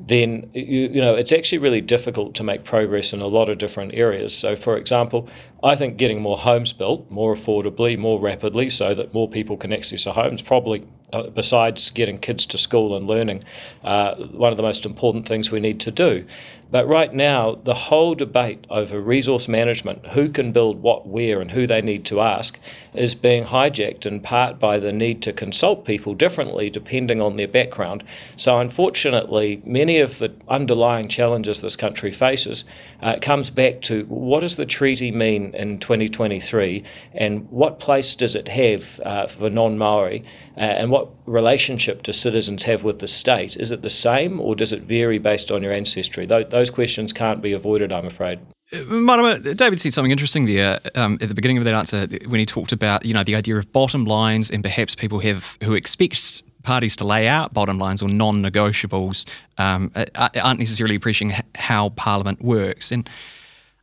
then 0.00 0.50
you, 0.54 0.88
you 0.88 1.00
know 1.00 1.14
it's 1.14 1.32
actually 1.32 1.58
really 1.58 1.80
difficult 1.80 2.34
to 2.34 2.42
make 2.42 2.64
progress 2.64 3.12
in 3.12 3.20
a 3.20 3.26
lot 3.26 3.48
of 3.48 3.58
different 3.58 3.94
areas. 3.94 4.34
So, 4.34 4.56
for 4.56 4.76
example, 4.76 5.28
I 5.62 5.76
think 5.76 5.96
getting 5.96 6.22
more 6.22 6.38
homes 6.38 6.72
built 6.72 7.10
more 7.10 7.34
affordably, 7.34 7.98
more 7.98 8.18
rapidly, 8.18 8.68
so 8.70 8.94
that 8.94 9.12
more 9.12 9.28
people 9.28 9.56
can 9.56 9.72
access 9.72 10.06
a 10.06 10.12
home 10.12 10.34
is 10.34 10.42
probably 10.42 10.86
uh, 11.12 11.24
besides 11.24 11.90
getting 11.90 12.18
kids 12.18 12.46
to 12.46 12.58
school 12.58 12.96
and 12.96 13.06
learning, 13.06 13.42
uh, 13.82 14.14
one 14.14 14.52
of 14.52 14.56
the 14.56 14.62
most 14.62 14.86
important 14.86 15.26
things 15.26 15.50
we 15.50 15.60
need 15.60 15.80
to 15.80 15.90
do. 15.90 16.24
But 16.70 16.86
right 16.86 17.12
now, 17.12 17.56
the 17.64 17.74
whole 17.74 18.14
debate 18.14 18.64
over 18.70 19.00
resource 19.00 19.48
management, 19.48 20.06
who 20.08 20.30
can 20.30 20.52
build 20.52 20.80
what 20.80 21.08
where 21.08 21.40
and 21.40 21.50
who 21.50 21.66
they 21.66 21.82
need 21.82 22.04
to 22.06 22.20
ask, 22.20 22.60
is 22.94 23.16
being 23.16 23.42
hijacked 23.42 24.06
in 24.06 24.20
part 24.20 24.60
by 24.60 24.78
the 24.78 24.92
need 24.92 25.20
to 25.22 25.32
consult 25.32 25.84
people 25.84 26.14
differently 26.14 26.70
depending 26.70 27.20
on 27.20 27.34
their 27.34 27.48
background. 27.48 28.04
So, 28.36 28.60
unfortunately, 28.60 29.60
many 29.64 29.98
of 29.98 30.18
the 30.18 30.32
underlying 30.46 31.08
challenges 31.08 31.60
this 31.60 31.74
country 31.74 32.12
faces 32.12 32.64
uh, 33.02 33.16
comes 33.20 33.50
back 33.50 33.80
to 33.82 34.04
what 34.04 34.40
does 34.40 34.54
the 34.54 34.66
treaty 34.66 35.10
mean 35.10 35.49
in 35.54 35.78
2023 35.78 36.82
and 37.14 37.48
what 37.50 37.80
place 37.80 38.14
does 38.14 38.34
it 38.34 38.48
have 38.48 39.00
uh, 39.04 39.26
for 39.26 39.50
non 39.50 39.78
Maori 39.78 40.24
uh, 40.56 40.60
and 40.60 40.90
what 40.90 41.08
relationship 41.26 42.02
do 42.02 42.12
citizens 42.12 42.62
have 42.64 42.84
with 42.84 42.98
the 42.98 43.06
state? 43.06 43.56
Is 43.56 43.72
it 43.72 43.82
the 43.82 43.90
same 43.90 44.40
or 44.40 44.54
does 44.54 44.72
it 44.72 44.82
vary 44.82 45.18
based 45.18 45.50
on 45.50 45.62
your 45.62 45.72
ancestry? 45.72 46.26
Those 46.26 46.70
questions 46.70 47.12
can't 47.12 47.40
be 47.42 47.52
avoided, 47.52 47.92
I'm 47.92 48.06
afraid. 48.06 48.40
Marama, 48.72 49.38
David 49.40 49.80
said 49.80 49.92
something 49.92 50.12
interesting 50.12 50.46
there 50.46 50.78
um, 50.94 51.18
at 51.20 51.28
the 51.28 51.34
beginning 51.34 51.58
of 51.58 51.64
that 51.64 51.74
answer 51.74 52.06
when 52.26 52.38
he 52.38 52.46
talked 52.46 52.70
about 52.70 53.04
you 53.04 53.12
know 53.12 53.24
the 53.24 53.34
idea 53.34 53.56
of 53.56 53.72
bottom 53.72 54.04
lines 54.04 54.50
and 54.50 54.62
perhaps 54.62 54.94
people 54.94 55.18
have 55.20 55.58
who 55.62 55.74
expect 55.74 56.42
parties 56.62 56.94
to 56.96 57.04
lay 57.04 57.26
out 57.26 57.52
bottom 57.52 57.78
lines 57.78 58.00
or 58.00 58.08
non-negotiables 58.08 59.26
um, 59.58 59.90
aren't 60.36 60.60
necessarily 60.60 60.94
appreciating 60.94 61.36
how 61.56 61.90
Parliament 61.90 62.42
works 62.42 62.92
and. 62.92 63.08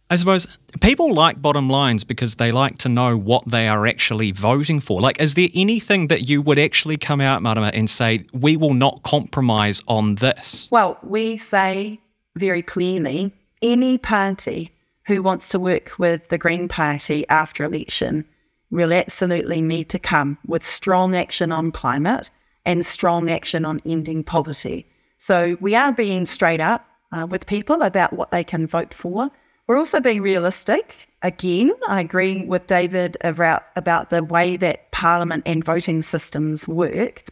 I 0.10 0.16
suppose 0.16 0.48
people 0.80 1.14
like 1.14 1.42
bottom 1.42 1.70
lines 1.70 2.06
because 2.06 2.36
they 2.36 2.52
like 2.52 2.78
to 2.80 2.90
know 2.90 3.18
what 3.18 3.44
they 3.46 3.68
are 3.68 3.86
actually 3.86 4.32
voting 4.32 4.80
for. 4.80 5.02
Like, 5.02 5.20
is 5.20 5.34
there 5.34 5.50
anything 5.54 6.08
that 6.08 6.30
you 6.30 6.42
would 6.42 6.58
actually 6.58 6.96
come 6.96 7.20
out, 7.20 7.42
Marama, 7.42 7.72
and 7.74 7.90
say, 7.90 8.26
we 8.32 8.56
will 8.56 8.74
not 8.74 9.04
compromise 9.04 9.82
on 9.88 10.16
this? 10.16 10.70
Well, 10.72 10.98
we 11.04 11.36
say 11.36 12.00
very 12.38 12.62
clearly 12.62 13.34
any 13.62 13.98
party 13.98 14.72
who 15.08 15.22
wants 15.22 15.50
to 15.50 15.60
work 15.60 15.92
with 16.00 16.30
the 16.30 16.38
Green 16.38 16.68
Party 16.68 17.28
after 17.28 17.66
election 17.66 18.26
will 18.70 18.94
absolutely 18.94 19.62
need 19.62 19.90
to 19.90 20.00
come 20.00 20.38
with 20.46 20.64
strong 20.64 21.16
action 21.16 21.52
on 21.52 21.72
climate 21.72 22.30
and 22.66 22.86
strong 22.86 23.30
action 23.30 23.66
on 23.66 23.82
ending 23.86 24.24
poverty. 24.24 24.86
So 25.18 25.58
we 25.60 25.76
are 25.76 25.92
being 25.92 26.26
straight 26.26 26.60
up 26.60 26.86
uh, 27.12 27.26
with 27.30 27.46
people 27.46 27.82
about 27.82 28.14
what 28.14 28.32
they 28.32 28.44
can 28.44 28.68
vote 28.68 28.94
for. 28.94 29.32
We're 29.68 29.78
also 29.78 30.00
being 30.00 30.22
realistic. 30.22 31.10
Again, 31.22 31.72
I 31.88 32.00
agree 32.00 32.46
with 32.46 32.68
David 32.68 33.18
about, 33.22 33.64
about 33.76 34.10
the 34.10 34.24
way 34.24 34.56
that 34.58 34.92
Parliament 34.92 35.44
and 35.46 35.64
voting 35.64 36.02
systems 36.02 36.68
work, 36.68 37.26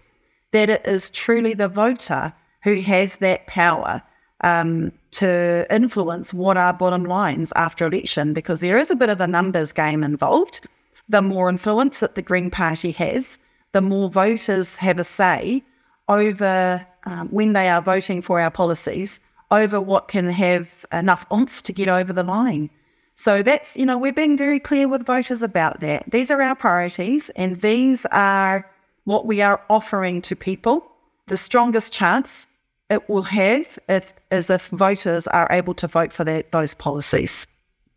that 0.52 0.70
it 0.70 0.86
is 0.86 1.10
truly 1.10 1.54
the 1.54 1.70
voter 1.70 2.34
who 2.64 2.82
has 2.82 3.18
that 3.18 3.48
power 3.48 4.02
um, 4.42 4.92
to 5.12 5.66
influence 5.72 6.34
what 6.34 6.58
are 6.58 6.74
bottom 6.74 7.06
lines 7.06 7.54
after 7.56 7.88
election, 7.88 8.34
because 8.34 8.60
there 8.60 8.78
is 8.78 8.92
a 8.92 8.96
bit 8.96 9.10
of 9.10 9.22
a 9.22 9.28
numbers 9.28 9.72
game 9.72 10.04
involved. 10.04 10.68
The 11.08 11.22
more 11.22 11.48
influence 11.48 12.02
that 12.02 12.16
the 12.16 12.22
Green 12.22 12.52
Party 12.52 12.92
has, 12.92 13.40
the 13.72 13.82
more 13.82 14.10
voters 14.10 14.76
have 14.78 15.00
a 15.00 15.04
say 15.04 15.64
over 16.10 16.86
um, 17.06 17.30
when 17.30 17.54
they 17.54 17.70
are 17.70 17.82
voting 17.82 18.22
for 18.22 18.42
our 18.42 18.52
policies 18.52 19.22
over 19.56 19.80
what 19.82 20.08
can 20.08 20.28
have 20.28 20.86
enough 20.92 21.26
oomph 21.32 21.64
to 21.64 21.74
get 21.74 21.88
over 21.88 22.14
the 22.14 22.24
line. 22.24 22.70
So 23.16 23.42
that's, 23.42 23.78
you 23.78 23.86
know, 23.86 23.98
we're 23.98 24.14
being 24.14 24.38
very 24.38 24.60
clear 24.60 24.88
with 24.88 25.06
voters 25.06 25.42
about 25.42 25.80
that. 25.80 26.04
These 26.12 26.30
are 26.30 26.42
our 26.42 26.56
priorities, 26.56 27.30
and 27.36 27.62
these 27.62 28.06
are 28.08 28.70
what 29.06 29.26
we 29.26 29.42
are 29.42 29.62
offering 29.70 30.22
to 30.24 30.36
people 30.36 30.92
the 31.28 31.38
strongest 31.38 31.94
chance 31.94 32.48
it 32.90 33.10
will 33.10 33.24
have 33.24 33.80
if, 33.90 34.14
is 34.32 34.50
if 34.50 34.68
voters 34.68 35.28
are 35.28 35.48
able 35.50 35.74
to 35.76 35.88
vote 35.88 36.14
for 36.14 36.24
that, 36.24 36.52
those 36.52 36.74
policies. 36.74 37.48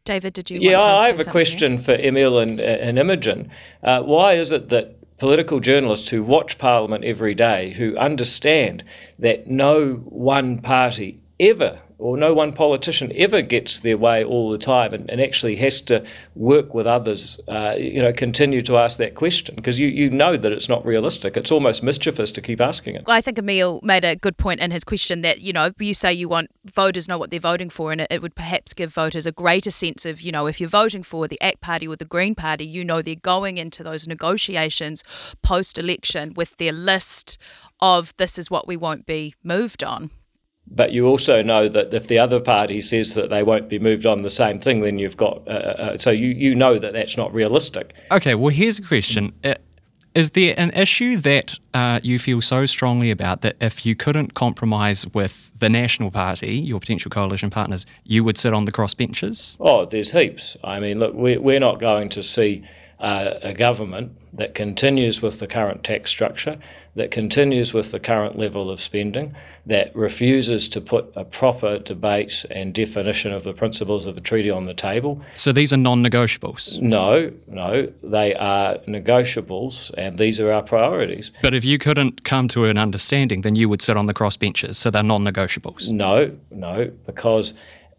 David, 0.04 0.32
did 0.32 0.48
you? 0.48 0.60
Yeah, 0.60 0.82
I 0.82 1.08
have 1.08 1.20
a 1.20 1.24
question 1.24 1.72
here? 1.72 1.80
for 1.80 1.92
Emil 1.92 2.38
and, 2.38 2.58
and 2.60 2.98
Imogen. 2.98 3.50
Uh, 3.82 4.02
why 4.02 4.32
is 4.32 4.52
it 4.52 4.70
that 4.70 4.94
political 5.18 5.60
journalists 5.60 6.08
who 6.08 6.22
watch 6.22 6.56
Parliament 6.56 7.04
every 7.04 7.34
day, 7.34 7.74
who 7.74 7.94
understand 7.98 8.84
that 9.18 9.48
no 9.48 9.94
one 9.96 10.60
party 10.62 11.20
ever 11.40 11.80
or 11.98 12.16
no 12.16 12.32
one 12.32 12.52
politician 12.52 13.12
ever 13.16 13.42
gets 13.42 13.80
their 13.80 13.98
way 13.98 14.24
all 14.24 14.50
the 14.50 14.58
time 14.58 14.94
and, 14.94 15.10
and 15.10 15.20
actually 15.20 15.56
has 15.56 15.80
to 15.80 16.04
work 16.36 16.72
with 16.72 16.86
others, 16.86 17.40
uh, 17.48 17.74
you 17.76 18.00
know, 18.00 18.12
continue 18.12 18.60
to 18.60 18.78
ask 18.78 18.98
that 18.98 19.16
question 19.16 19.56
because 19.56 19.80
you, 19.80 19.88
you 19.88 20.08
know 20.08 20.36
that 20.36 20.52
it's 20.52 20.68
not 20.68 20.84
realistic. 20.86 21.36
It's 21.36 21.50
almost 21.50 21.82
mischievous 21.82 22.30
to 22.32 22.40
keep 22.40 22.60
asking 22.60 22.94
it. 22.94 23.04
Well, 23.06 23.16
I 23.16 23.20
think 23.20 23.36
Emil 23.36 23.80
made 23.82 24.04
a 24.04 24.14
good 24.14 24.36
point 24.36 24.60
in 24.60 24.70
his 24.70 24.84
question 24.84 25.22
that, 25.22 25.40
you 25.40 25.52
know, 25.52 25.72
you 25.80 25.92
say 25.92 26.12
you 26.12 26.28
want 26.28 26.50
voters 26.72 27.08
know 27.08 27.18
what 27.18 27.32
they're 27.32 27.40
voting 27.40 27.68
for 27.68 27.90
and 27.90 28.00
it, 28.00 28.08
it 28.10 28.22
would 28.22 28.36
perhaps 28.36 28.72
give 28.72 28.94
voters 28.94 29.26
a 29.26 29.32
greater 29.32 29.70
sense 29.70 30.06
of, 30.06 30.20
you 30.20 30.30
know, 30.30 30.46
if 30.46 30.60
you're 30.60 30.68
voting 30.68 31.02
for 31.02 31.26
the 31.26 31.40
ACT 31.40 31.60
Party 31.60 31.88
or 31.88 31.96
the 31.96 32.04
Green 32.04 32.36
Party, 32.36 32.64
you 32.64 32.84
know 32.84 33.02
they're 33.02 33.16
going 33.16 33.58
into 33.58 33.82
those 33.82 34.06
negotiations 34.06 35.02
post-election 35.42 36.34
with 36.34 36.56
their 36.58 36.72
list 36.72 37.38
of 37.80 38.14
this 38.18 38.38
is 38.38 38.50
what 38.50 38.68
we 38.68 38.76
won't 38.76 39.04
be 39.04 39.34
moved 39.42 39.82
on. 39.82 40.10
But 40.70 40.92
you 40.92 41.06
also 41.06 41.42
know 41.42 41.68
that 41.68 41.92
if 41.94 42.08
the 42.08 42.18
other 42.18 42.40
party 42.40 42.80
says 42.80 43.14
that 43.14 43.30
they 43.30 43.42
won't 43.42 43.68
be 43.68 43.78
moved 43.78 44.06
on 44.06 44.22
the 44.22 44.30
same 44.30 44.60
thing, 44.60 44.80
then 44.80 44.98
you've 44.98 45.16
got. 45.16 45.46
Uh, 45.46 45.50
uh, 45.50 45.54
uh 45.54 45.98
so 45.98 46.10
you, 46.10 46.28
you 46.28 46.54
know 46.54 46.78
that 46.78 46.92
that's 46.92 47.16
not 47.16 47.32
realistic. 47.32 47.94
Okay, 48.10 48.34
well, 48.34 48.54
here's 48.54 48.78
a 48.78 48.82
question. 48.82 49.32
Uh, 49.42 49.54
is 50.14 50.30
there 50.30 50.54
an 50.56 50.70
issue 50.70 51.16
that 51.18 51.58
uh, 51.74 52.00
you 52.02 52.18
feel 52.18 52.40
so 52.40 52.66
strongly 52.66 53.10
about 53.10 53.42
that 53.42 53.56
if 53.60 53.86
you 53.86 53.94
couldn't 53.94 54.34
compromise 54.34 55.06
with 55.14 55.52
the 55.58 55.68
National 55.68 56.10
Party, 56.10 56.56
your 56.56 56.80
potential 56.80 57.08
coalition 57.10 57.50
partners, 57.50 57.86
you 58.04 58.24
would 58.24 58.36
sit 58.36 58.52
on 58.52 58.64
the 58.64 58.72
crossbenches? 58.72 59.56
Oh, 59.60 59.84
there's 59.84 60.12
heaps. 60.12 60.56
I 60.64 60.80
mean, 60.80 60.98
look, 60.98 61.14
we're, 61.14 61.40
we're 61.40 61.60
not 61.60 61.78
going 61.78 62.08
to 62.10 62.22
see 62.22 62.64
uh, 63.00 63.34
a 63.42 63.52
government 63.52 64.12
that 64.32 64.54
continues 64.54 65.22
with 65.22 65.38
the 65.38 65.46
current 65.46 65.84
tax 65.84 66.10
structure, 66.10 66.58
that 66.96 67.10
continues 67.10 67.72
with 67.72 67.92
the 67.92 67.98
current 67.98 68.38
level 68.38 68.70
of 68.70 68.80
spending, 68.80 69.34
that 69.66 69.94
refuses 69.94 70.68
to 70.68 70.80
put 70.80 71.10
a 71.14 71.24
proper 71.24 71.78
debate 71.78 72.44
and 72.50 72.74
definition 72.74 73.32
of 73.32 73.44
the 73.44 73.52
principles 73.52 74.06
of 74.06 74.14
the 74.14 74.20
treaty 74.20 74.50
on 74.50 74.66
the 74.66 74.74
table. 74.74 75.20
So 75.36 75.52
these 75.52 75.72
are 75.72 75.76
non 75.76 76.02
negotiables? 76.02 76.80
No, 76.80 77.30
no, 77.46 77.90
they 78.02 78.34
are 78.34 78.78
negotiables, 78.86 79.92
and 79.96 80.18
these 80.18 80.40
are 80.40 80.52
our 80.52 80.62
priorities. 80.62 81.30
But 81.42 81.54
if 81.54 81.64
you 81.64 81.78
couldn't 81.78 82.24
come 82.24 82.48
to 82.48 82.64
an 82.66 82.78
understanding, 82.78 83.42
then 83.42 83.54
you 83.54 83.68
would 83.68 83.82
sit 83.82 83.96
on 83.96 84.06
the 84.06 84.14
crossbenches, 84.14 84.76
so 84.76 84.90
they're 84.90 85.02
non 85.02 85.24
negotiables? 85.24 85.90
No, 85.90 86.36
no, 86.50 86.90
because 87.06 87.54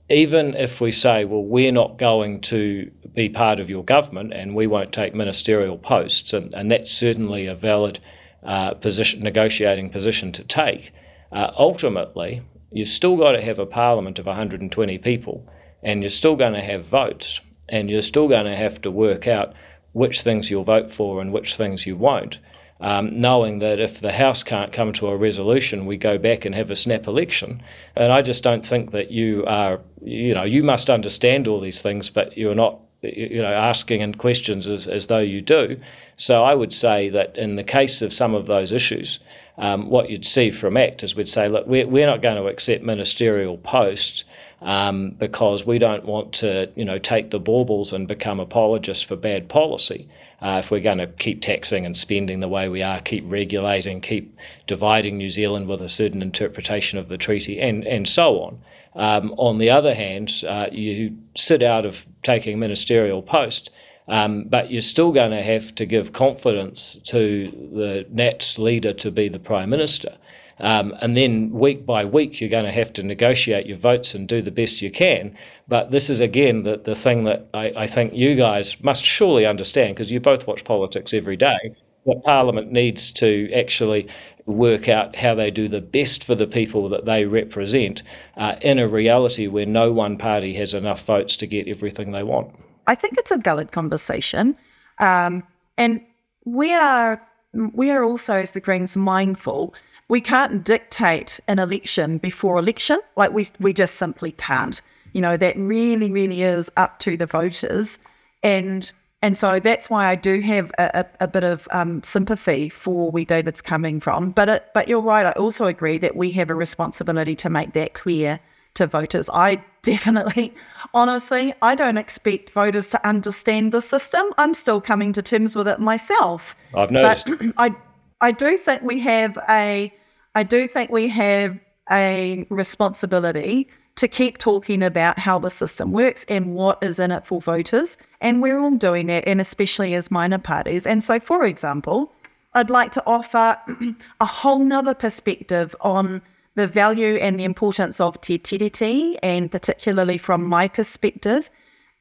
even 0.09 0.55
if 0.55 0.81
we 0.81 0.91
say, 0.91 1.25
well, 1.25 1.43
we're 1.43 1.71
not 1.71 1.97
going 1.97 2.41
to 2.41 2.89
be 3.13 3.29
part 3.29 3.59
of 3.59 3.69
your 3.69 3.83
government 3.83 4.33
and 4.33 4.55
we 4.55 4.67
won't 4.67 4.91
take 4.91 5.13
ministerial 5.13 5.77
posts, 5.77 6.33
and, 6.33 6.53
and 6.53 6.71
that's 6.71 6.91
certainly 6.91 7.45
a 7.45 7.55
valid 7.55 7.99
uh, 8.43 8.73
position, 8.75 9.21
negotiating 9.21 9.89
position 9.89 10.31
to 10.31 10.43
take, 10.43 10.91
uh, 11.31 11.51
ultimately, 11.57 12.41
you've 12.71 12.87
still 12.87 13.17
got 13.17 13.33
to 13.33 13.41
have 13.41 13.59
a 13.59 13.65
parliament 13.65 14.19
of 14.19 14.25
120 14.25 14.97
people 14.99 15.47
and 15.83 16.01
you're 16.01 16.09
still 16.09 16.35
going 16.35 16.53
to 16.53 16.61
have 16.61 16.85
votes 16.85 17.41
and 17.69 17.89
you're 17.89 18.01
still 18.01 18.27
going 18.27 18.45
to 18.45 18.55
have 18.55 18.81
to 18.81 18.91
work 18.91 19.27
out 19.27 19.53
which 19.93 20.21
things 20.21 20.49
you'll 20.49 20.63
vote 20.63 20.91
for 20.91 21.21
and 21.21 21.31
which 21.31 21.55
things 21.55 21.85
you 21.85 21.95
won't 21.95 22.39
um, 22.81 23.19
knowing 23.19 23.59
that 23.59 23.79
if 23.79 23.99
the 23.99 24.11
House 24.11 24.43
can't 24.43 24.71
come 24.71 24.93
to 24.93 25.07
a 25.07 25.17
resolution, 25.17 25.85
we 25.85 25.97
go 25.97 26.17
back 26.17 26.45
and 26.45 26.55
have 26.55 26.71
a 26.71 26.75
snap 26.75 27.07
election. 27.07 27.61
And 27.95 28.11
I 28.11 28.21
just 28.21 28.43
don't 28.43 28.65
think 28.65 28.91
that 28.91 29.11
you 29.11 29.43
are, 29.47 29.81
you 30.01 30.33
know, 30.33 30.43
you 30.43 30.63
must 30.63 30.89
understand 30.89 31.47
all 31.47 31.59
these 31.59 31.81
things, 31.81 32.09
but 32.09 32.37
you're 32.37 32.55
not, 32.55 32.79
you 33.01 33.41
know, 33.41 33.53
asking 33.53 34.01
and 34.01 34.17
questions 34.17 34.67
as, 34.67 34.87
as 34.87 35.07
though 35.07 35.19
you 35.19 35.41
do. 35.41 35.79
So 36.15 36.43
I 36.43 36.55
would 36.55 36.73
say 36.73 37.09
that 37.09 37.37
in 37.37 37.57
the 37.57 37.63
case 37.63 38.01
of 38.01 38.13
some 38.13 38.33
of 38.33 38.45
those 38.45 38.71
issues, 38.71 39.19
um, 39.57 39.89
what 39.89 40.09
you'd 40.09 40.25
see 40.25 40.49
from 40.49 40.77
ACT 40.77 41.03
is 41.03 41.17
we'd 41.17 41.27
say, 41.27 41.49
look, 41.49 41.67
we're, 41.67 41.85
we're 41.85 42.07
not 42.07 42.21
going 42.21 42.37
to 42.37 42.47
accept 42.47 42.81
ministerial 42.81 43.57
posts 43.57 44.23
um, 44.61 45.11
because 45.11 45.65
we 45.65 45.79
don't 45.79 46.05
want 46.05 46.31
to, 46.35 46.71
you 46.75 46.85
know, 46.85 46.97
take 46.97 47.31
the 47.31 47.39
baubles 47.39 47.91
and 47.91 48.07
become 48.07 48.39
apologists 48.39 49.03
for 49.03 49.17
bad 49.17 49.49
policy. 49.49 50.07
Uh, 50.41 50.57
if 50.63 50.71
we're 50.71 50.79
going 50.79 50.97
to 50.97 51.07
keep 51.07 51.41
taxing 51.41 51.85
and 51.85 51.97
spending 51.97 52.39
the 52.39 52.47
way 52.47 52.69
we 52.69 52.81
are, 52.81 52.99
keep 52.99 53.23
regulating, 53.25 53.99
keep 53.99 54.37
dividing 54.67 55.17
New 55.17 55.29
Zealand 55.29 55.67
with 55.67 55.81
a 55.81 55.89
certain 55.89 56.21
interpretation 56.21 56.97
of 56.97 57.09
the 57.09 57.17
treaty, 57.17 57.59
and, 57.59 57.85
and 57.85 58.07
so 58.07 58.39
on. 58.41 58.61
Um, 58.95 59.33
on 59.37 59.57
the 59.57 59.69
other 59.69 59.93
hand, 59.93 60.43
uh, 60.47 60.67
you 60.71 61.17
sit 61.35 61.61
out 61.61 61.85
of 61.85 62.05
taking 62.23 62.57
ministerial 62.59 63.21
post, 63.21 63.69
um, 64.07 64.45
but 64.45 64.71
you're 64.71 64.81
still 64.81 65.11
going 65.11 65.31
to 65.31 65.43
have 65.43 65.75
to 65.75 65.85
give 65.85 66.13
confidence 66.13 66.95
to 67.05 67.51
the 67.73 68.05
Nats 68.09 68.57
leader 68.57 68.93
to 68.93 69.11
be 69.11 69.29
the 69.29 69.39
Prime 69.39 69.69
Minister. 69.69 70.17
Um, 70.59 70.93
and 71.01 71.15
then 71.15 71.51
week 71.51 71.85
by 71.85 72.05
week, 72.05 72.41
you're 72.41 72.49
going 72.49 72.65
to 72.65 72.71
have 72.71 72.91
to 72.93 73.03
negotiate 73.03 73.65
your 73.65 73.77
votes 73.77 74.13
and 74.13 74.27
do 74.27 74.41
the 74.41 74.51
best 74.51 74.81
you 74.81 74.91
can. 74.91 75.35
But 75.67 75.91
this 75.91 76.09
is, 76.09 76.19
again, 76.19 76.63
the, 76.63 76.77
the 76.77 76.95
thing 76.95 77.23
that 77.23 77.47
I, 77.53 77.71
I 77.77 77.87
think 77.87 78.13
you 78.13 78.35
guys 78.35 78.83
must 78.83 79.05
surely 79.05 79.45
understand, 79.45 79.95
because 79.95 80.11
you 80.11 80.19
both 80.19 80.47
watch 80.47 80.63
politics 80.63 81.13
every 81.13 81.37
day, 81.37 81.75
that 82.05 82.23
Parliament 82.23 82.71
needs 82.71 83.11
to 83.13 83.51
actually 83.53 84.07
work 84.45 84.89
out 84.89 85.15
how 85.15 85.35
they 85.35 85.51
do 85.51 85.67
the 85.67 85.81
best 85.81 86.23
for 86.23 86.33
the 86.33 86.47
people 86.47 86.89
that 86.89 87.05
they 87.05 87.25
represent 87.25 88.01
uh, 88.37 88.55
in 88.61 88.79
a 88.79 88.87
reality 88.87 89.47
where 89.47 89.65
no 89.65 89.91
one 89.91 90.17
party 90.17 90.55
has 90.55 90.73
enough 90.73 91.05
votes 91.05 91.35
to 91.35 91.45
get 91.45 91.67
everything 91.67 92.11
they 92.11 92.23
want. 92.23 92.51
I 92.87 92.95
think 92.95 93.15
it's 93.17 93.31
a 93.31 93.37
valid 93.37 93.71
conversation. 93.71 94.57
Um, 94.97 95.43
and 95.77 96.01
we 96.45 96.73
are 96.73 97.25
we 97.53 97.91
are 97.91 98.03
also, 98.03 98.35
as 98.35 98.51
the 98.51 98.59
Greens, 98.59 98.95
mindful 98.97 99.73
we 100.09 100.19
can't 100.19 100.63
dictate 100.63 101.39
an 101.47 101.59
election 101.59 102.17
before 102.17 102.59
election. 102.59 102.99
Like 103.15 103.31
we 103.31 103.47
we 103.59 103.71
just 103.71 103.95
simply 103.95 104.33
can't. 104.33 104.81
You 105.13 105.21
know, 105.21 105.37
that 105.37 105.57
really, 105.57 106.11
really 106.11 106.43
is 106.43 106.69
up 106.77 106.99
to 106.99 107.15
the 107.15 107.25
voters. 107.25 107.99
And 108.43 108.91
and 109.21 109.37
so 109.37 109.59
that's 109.59 109.89
why 109.89 110.07
I 110.07 110.15
do 110.15 110.39
have 110.41 110.71
a, 110.77 111.05
a, 111.19 111.23
a 111.25 111.27
bit 111.27 111.43
of 111.43 111.67
um, 111.71 112.01
sympathy 112.03 112.69
for 112.69 113.11
where 113.11 113.25
David's 113.25 113.61
coming 113.61 113.99
from. 113.99 114.31
But 114.31 114.49
it, 114.49 114.67
but 114.73 114.87
you're 114.87 115.01
right. 115.01 115.25
I 115.25 115.31
also 115.31 115.65
agree 115.65 115.97
that 115.99 116.15
we 116.15 116.31
have 116.31 116.49
a 116.49 116.55
responsibility 116.55 117.35
to 117.35 117.49
make 117.49 117.73
that 117.73 117.93
clear 117.93 118.39
to 118.75 118.87
voters. 118.87 119.29
I 119.31 119.63
definitely, 119.81 120.53
honestly, 120.93 121.53
I 121.61 121.75
don't 121.75 121.97
expect 121.97 122.49
voters 122.51 122.89
to 122.91 123.07
understand 123.07 123.71
the 123.71 123.81
system. 123.81 124.25
I'm 124.37 124.53
still 124.53 124.81
coming 124.81 125.13
to 125.13 125.21
terms 125.21 125.55
with 125.55 125.67
it 125.67 125.79
myself. 125.79 126.55
I've 126.75 126.91
noticed. 126.91 127.27
But 127.27 127.53
I 127.57 127.75
I 128.21 128.31
do 128.31 128.57
think 128.57 128.81
we 128.81 128.99
have 128.99 129.37
a 129.47 129.93
I 130.39 130.43
do 130.43 130.69
think 130.69 130.89
we 130.89 131.09
have 131.09 131.59
a 131.91 132.47
responsibility 132.49 133.67
to 133.97 134.07
keep 134.07 134.37
talking 134.37 134.81
about 134.81 135.19
how 135.19 135.37
the 135.37 135.49
system 135.49 135.91
works 135.91 136.23
and 136.29 136.55
what 136.55 136.81
is 136.81 136.97
in 136.97 137.11
it 137.11 137.27
for 137.27 137.41
voters. 137.41 137.97
And 138.21 138.41
we're 138.41 138.57
all 138.57 138.77
doing 138.77 139.07
that, 139.07 139.27
and 139.27 139.41
especially 139.41 139.95
as 139.95 140.09
minor 140.09 140.37
parties. 140.37 140.87
And 140.87 141.03
so, 141.03 141.19
for 141.19 141.43
example, 141.43 142.13
I'd 142.53 142.69
like 142.69 142.93
to 142.93 143.03
offer 143.05 143.57
a 144.21 144.25
whole 144.25 144.59
nother 144.59 144.93
perspective 144.93 145.75
on 145.81 146.21
the 146.55 146.67
value 146.67 147.15
and 147.17 147.37
the 147.37 147.43
importance 147.43 147.99
of 147.99 148.21
te 148.21 148.39
tiriti, 148.39 149.17
and 149.21 149.51
particularly 149.51 150.17
from 150.17 150.45
my 150.45 150.69
perspective, 150.69 151.49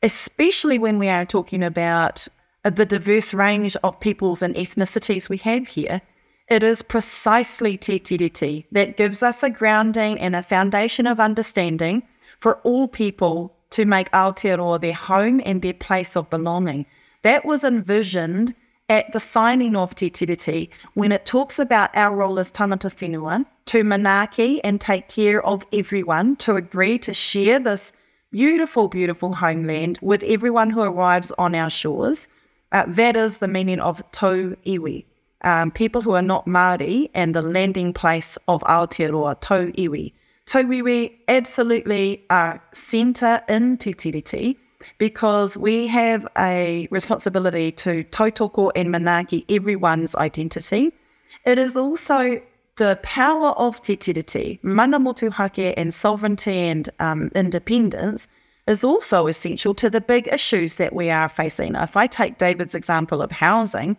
especially 0.05 0.79
when 0.79 1.01
we 1.01 1.09
are 1.09 1.27
talking 1.27 1.65
about 1.65 2.29
the 2.63 2.87
diverse 2.87 3.35
range 3.35 3.77
of 3.83 3.99
peoples 3.99 4.43
and 4.43 4.55
ethnicities 4.55 5.29
we 5.29 5.39
have 5.39 5.67
here. 5.67 6.03
It 6.49 6.63
is 6.63 6.81
precisely 6.81 7.77
Tiriti 7.77 8.65
that 8.73 8.97
gives 8.97 9.23
us 9.23 9.43
a 9.43 9.51
grounding 9.51 10.19
and 10.19 10.35
a 10.35 10.43
foundation 10.43 11.07
of 11.07 11.21
understanding 11.21 12.05
for 12.41 12.57
all 12.61 12.89
people 12.89 13.55
to 13.71 13.85
make 13.85 14.11
Aotearoa 14.13 14.81
their 14.81 14.95
home 14.95 15.43
and 15.45 15.61
their 15.61 15.75
place 15.75 16.17
of 16.17 16.31
belonging. 16.31 16.87
That 17.21 17.45
was 17.45 17.65
envisioned 17.65 18.55
at 18.89 19.13
the 19.13 19.21
signing 19.21 19.77
of 19.77 19.95
Te 19.95 20.09
Tiriti 20.09 20.71
when 20.95 21.13
it 21.13 21.27
talks 21.27 21.59
about 21.59 21.95
our 21.95 22.17
role 22.17 22.39
as 22.39 22.51
tangata 22.51 22.91
whenua 22.91 23.45
to 23.67 23.85
manaaki 23.85 24.61
and 24.65 24.81
take 24.81 25.11
care 25.11 25.45
of 25.45 25.67
everyone, 25.75 26.37
to 26.37 26.55
agree 26.57 26.97
to 27.01 27.13
share 27.13 27.59
this 27.59 27.93
beautiful, 28.31 28.89
beautiful 28.89 29.35
homeland 29.35 29.99
with 30.01 30.23
everyone 30.23 30.71
who 30.71 30.81
arrives 30.81 31.31
on 31.33 31.55
our 31.55 31.69
shores. 31.69 32.27
Uh, 32.73 32.85
that 32.89 33.17
is 33.17 33.37
the 33.37 33.49
meaning 33.49 33.81
of 33.81 34.03
tau 34.13 34.55
iwi 34.65 35.05
um, 35.43 35.71
people 35.71 36.03
who 36.03 36.13
are 36.13 36.23
not 36.23 36.47
Māori 36.47 37.11
and 37.15 37.35
the 37.35 37.43
landing 37.43 37.93
place 37.93 38.37
of 38.49 38.63
Aotearoa, 38.63 39.41
Tau 39.41 39.67
Iwi. 39.67 40.13
Tau 40.47 40.63
Iwi 40.63 41.19
absolutely 41.29 42.25
are 42.31 42.63
centre 42.73 43.43
in 43.49 43.77
Te 43.77 43.95
Tiriti 43.95 44.57
because 44.99 45.57
we 45.57 45.87
have 45.87 46.27
a 46.39 46.89
responsibility 46.91 47.73
to 47.73 48.05
tautoko 48.05 48.71
and 48.77 48.89
manaaki 48.89 49.45
everyone's 49.49 50.15
identity. 50.17 50.93
It 51.45 51.59
is 51.59 51.77
also 51.77 52.41
the 52.77 52.99
power 53.03 53.51
of 53.51 53.83
te 53.83 53.97
tiriti, 53.97 54.63
mana 54.63 55.01
motuhake 55.01 55.75
and 55.77 55.93
sovereignty 55.93 56.53
and 56.53 56.89
um, 57.01 57.31
independence 57.35 58.29
is 58.67 58.85
also 58.85 59.27
essential 59.27 59.75
to 59.75 59.91
the 59.91 60.01
big 60.01 60.29
issues 60.29 60.77
that 60.77 60.95
we 60.95 61.11
are 61.11 61.29
facing. 61.29 61.75
If 61.75 61.97
I 61.97 62.07
take 62.07 62.39
David's 62.39 62.75
example 62.75 63.21
of 63.21 63.33
housing, 63.33 63.97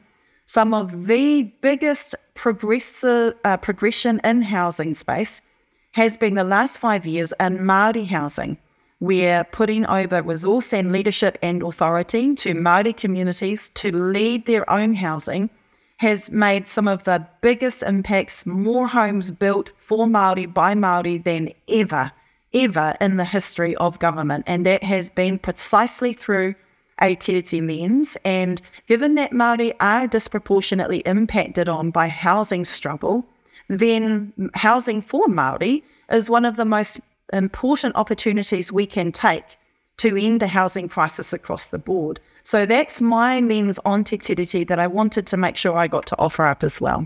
some 0.49 0.73
of 0.73 1.05
the 1.05 1.43
biggest 1.61 2.15
progressive, 2.33 3.35
uh, 3.43 3.55
progression 3.57 4.19
in 4.23 4.41
housing 4.41 4.95
space 4.95 5.43
has 5.91 6.17
been 6.17 6.33
the 6.33 6.43
last 6.43 6.79
five 6.79 7.05
years 7.05 7.31
in 7.39 7.59
Māori 7.59 8.07
housing. 8.07 8.57
We're 8.99 9.43
putting 9.43 9.85
over 9.85 10.23
resource 10.23 10.73
and 10.73 10.91
leadership 10.91 11.37
and 11.43 11.61
authority 11.61 12.33
to 12.33 12.55
Māori 12.55 12.97
communities 12.97 13.69
to 13.75 13.95
lead 13.95 14.47
their 14.47 14.67
own 14.67 14.95
housing 14.95 15.51
has 15.97 16.31
made 16.31 16.65
some 16.65 16.87
of 16.87 17.03
the 17.03 17.27
biggest 17.41 17.83
impacts, 17.83 18.47
more 18.47 18.87
homes 18.87 19.29
built 19.29 19.69
for 19.77 20.07
Māori 20.07 20.51
by 20.51 20.73
Māori 20.73 21.23
than 21.23 21.53
ever, 21.67 22.11
ever 22.55 22.95
in 22.99 23.17
the 23.17 23.25
history 23.25 23.75
of 23.75 23.99
government. 23.99 24.45
And 24.47 24.65
that 24.65 24.81
has 24.81 25.11
been 25.11 25.37
precisely 25.37 26.13
through 26.13 26.55
a 27.01 27.15
tiriti 27.15 27.65
lens. 27.65 28.17
And 28.25 28.61
given 28.87 29.15
that 29.15 29.31
Māori 29.31 29.73
are 29.79 30.07
disproportionately 30.07 30.99
impacted 30.99 31.69
on 31.69 31.91
by 31.91 32.07
housing 32.07 32.65
struggle, 32.65 33.25
then 33.67 34.33
housing 34.55 35.01
for 35.01 35.27
Māori 35.27 35.83
is 36.11 36.29
one 36.29 36.45
of 36.45 36.55
the 36.55 36.65
most 36.65 36.99
important 37.31 37.95
opportunities 37.95 38.71
we 38.71 38.85
can 38.85 39.11
take 39.11 39.57
to 39.97 40.15
end 40.17 40.39
the 40.39 40.47
housing 40.47 40.87
crisis 40.87 41.33
across 41.33 41.67
the 41.67 41.77
board. 41.77 42.19
So 42.43 42.65
that's 42.65 43.01
my 43.01 43.41
lens 43.41 43.79
on 43.85 44.03
Te 44.03 44.17
Tiriti 44.17 44.67
that 44.67 44.79
I 44.79 44.87
wanted 44.87 45.27
to 45.27 45.37
make 45.37 45.55
sure 45.55 45.77
I 45.77 45.87
got 45.87 46.05
to 46.07 46.17
offer 46.17 46.43
up 46.45 46.63
as 46.63 46.79
well. 46.81 47.05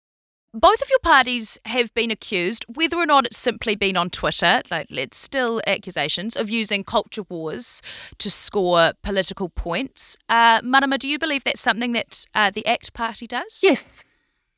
Both 0.53 0.81
of 0.81 0.89
your 0.89 0.99
parties 0.99 1.57
have 1.63 1.93
been 1.93 2.11
accused, 2.11 2.65
whether 2.67 2.97
or 2.97 3.05
not 3.05 3.25
it's 3.25 3.37
simply 3.37 3.75
been 3.75 3.95
on 3.95 4.09
Twitter, 4.09 4.61
like 4.69 4.87
it's 4.91 5.17
still 5.17 5.61
accusations, 5.65 6.35
of 6.35 6.49
using 6.49 6.83
culture 6.83 7.23
wars 7.29 7.81
to 8.17 8.29
score 8.29 8.91
political 9.01 9.47
points. 9.47 10.17
Uh, 10.27 10.59
Marama, 10.61 10.97
do 10.97 11.07
you 11.07 11.17
believe 11.17 11.45
that's 11.45 11.61
something 11.61 11.93
that 11.93 12.25
uh, 12.35 12.49
the 12.49 12.65
ACT 12.65 12.91
Party 12.91 13.27
does? 13.27 13.61
Yes, 13.63 14.03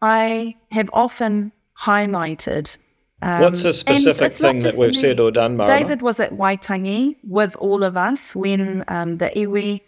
I 0.01 0.55
have 0.71 0.89
often 0.93 1.51
highlighted. 1.79 2.75
um, 3.21 3.41
What's 3.43 3.63
a 3.63 3.71
specific 3.71 4.31
thing 4.31 4.61
that 4.61 4.73
we've 4.73 4.89
me. 4.89 4.93
said 4.93 5.19
or 5.19 5.29
done, 5.29 5.57
Marama? 5.57 5.77
David 5.79 6.01
was 6.01 6.19
at 6.19 6.31
Waitangi 6.31 7.17
with 7.23 7.55
all 7.57 7.83
of 7.83 7.97
us 7.97 8.35
when 8.35 8.83
um, 8.87 9.17
the 9.19 9.29
iwi 9.35 9.81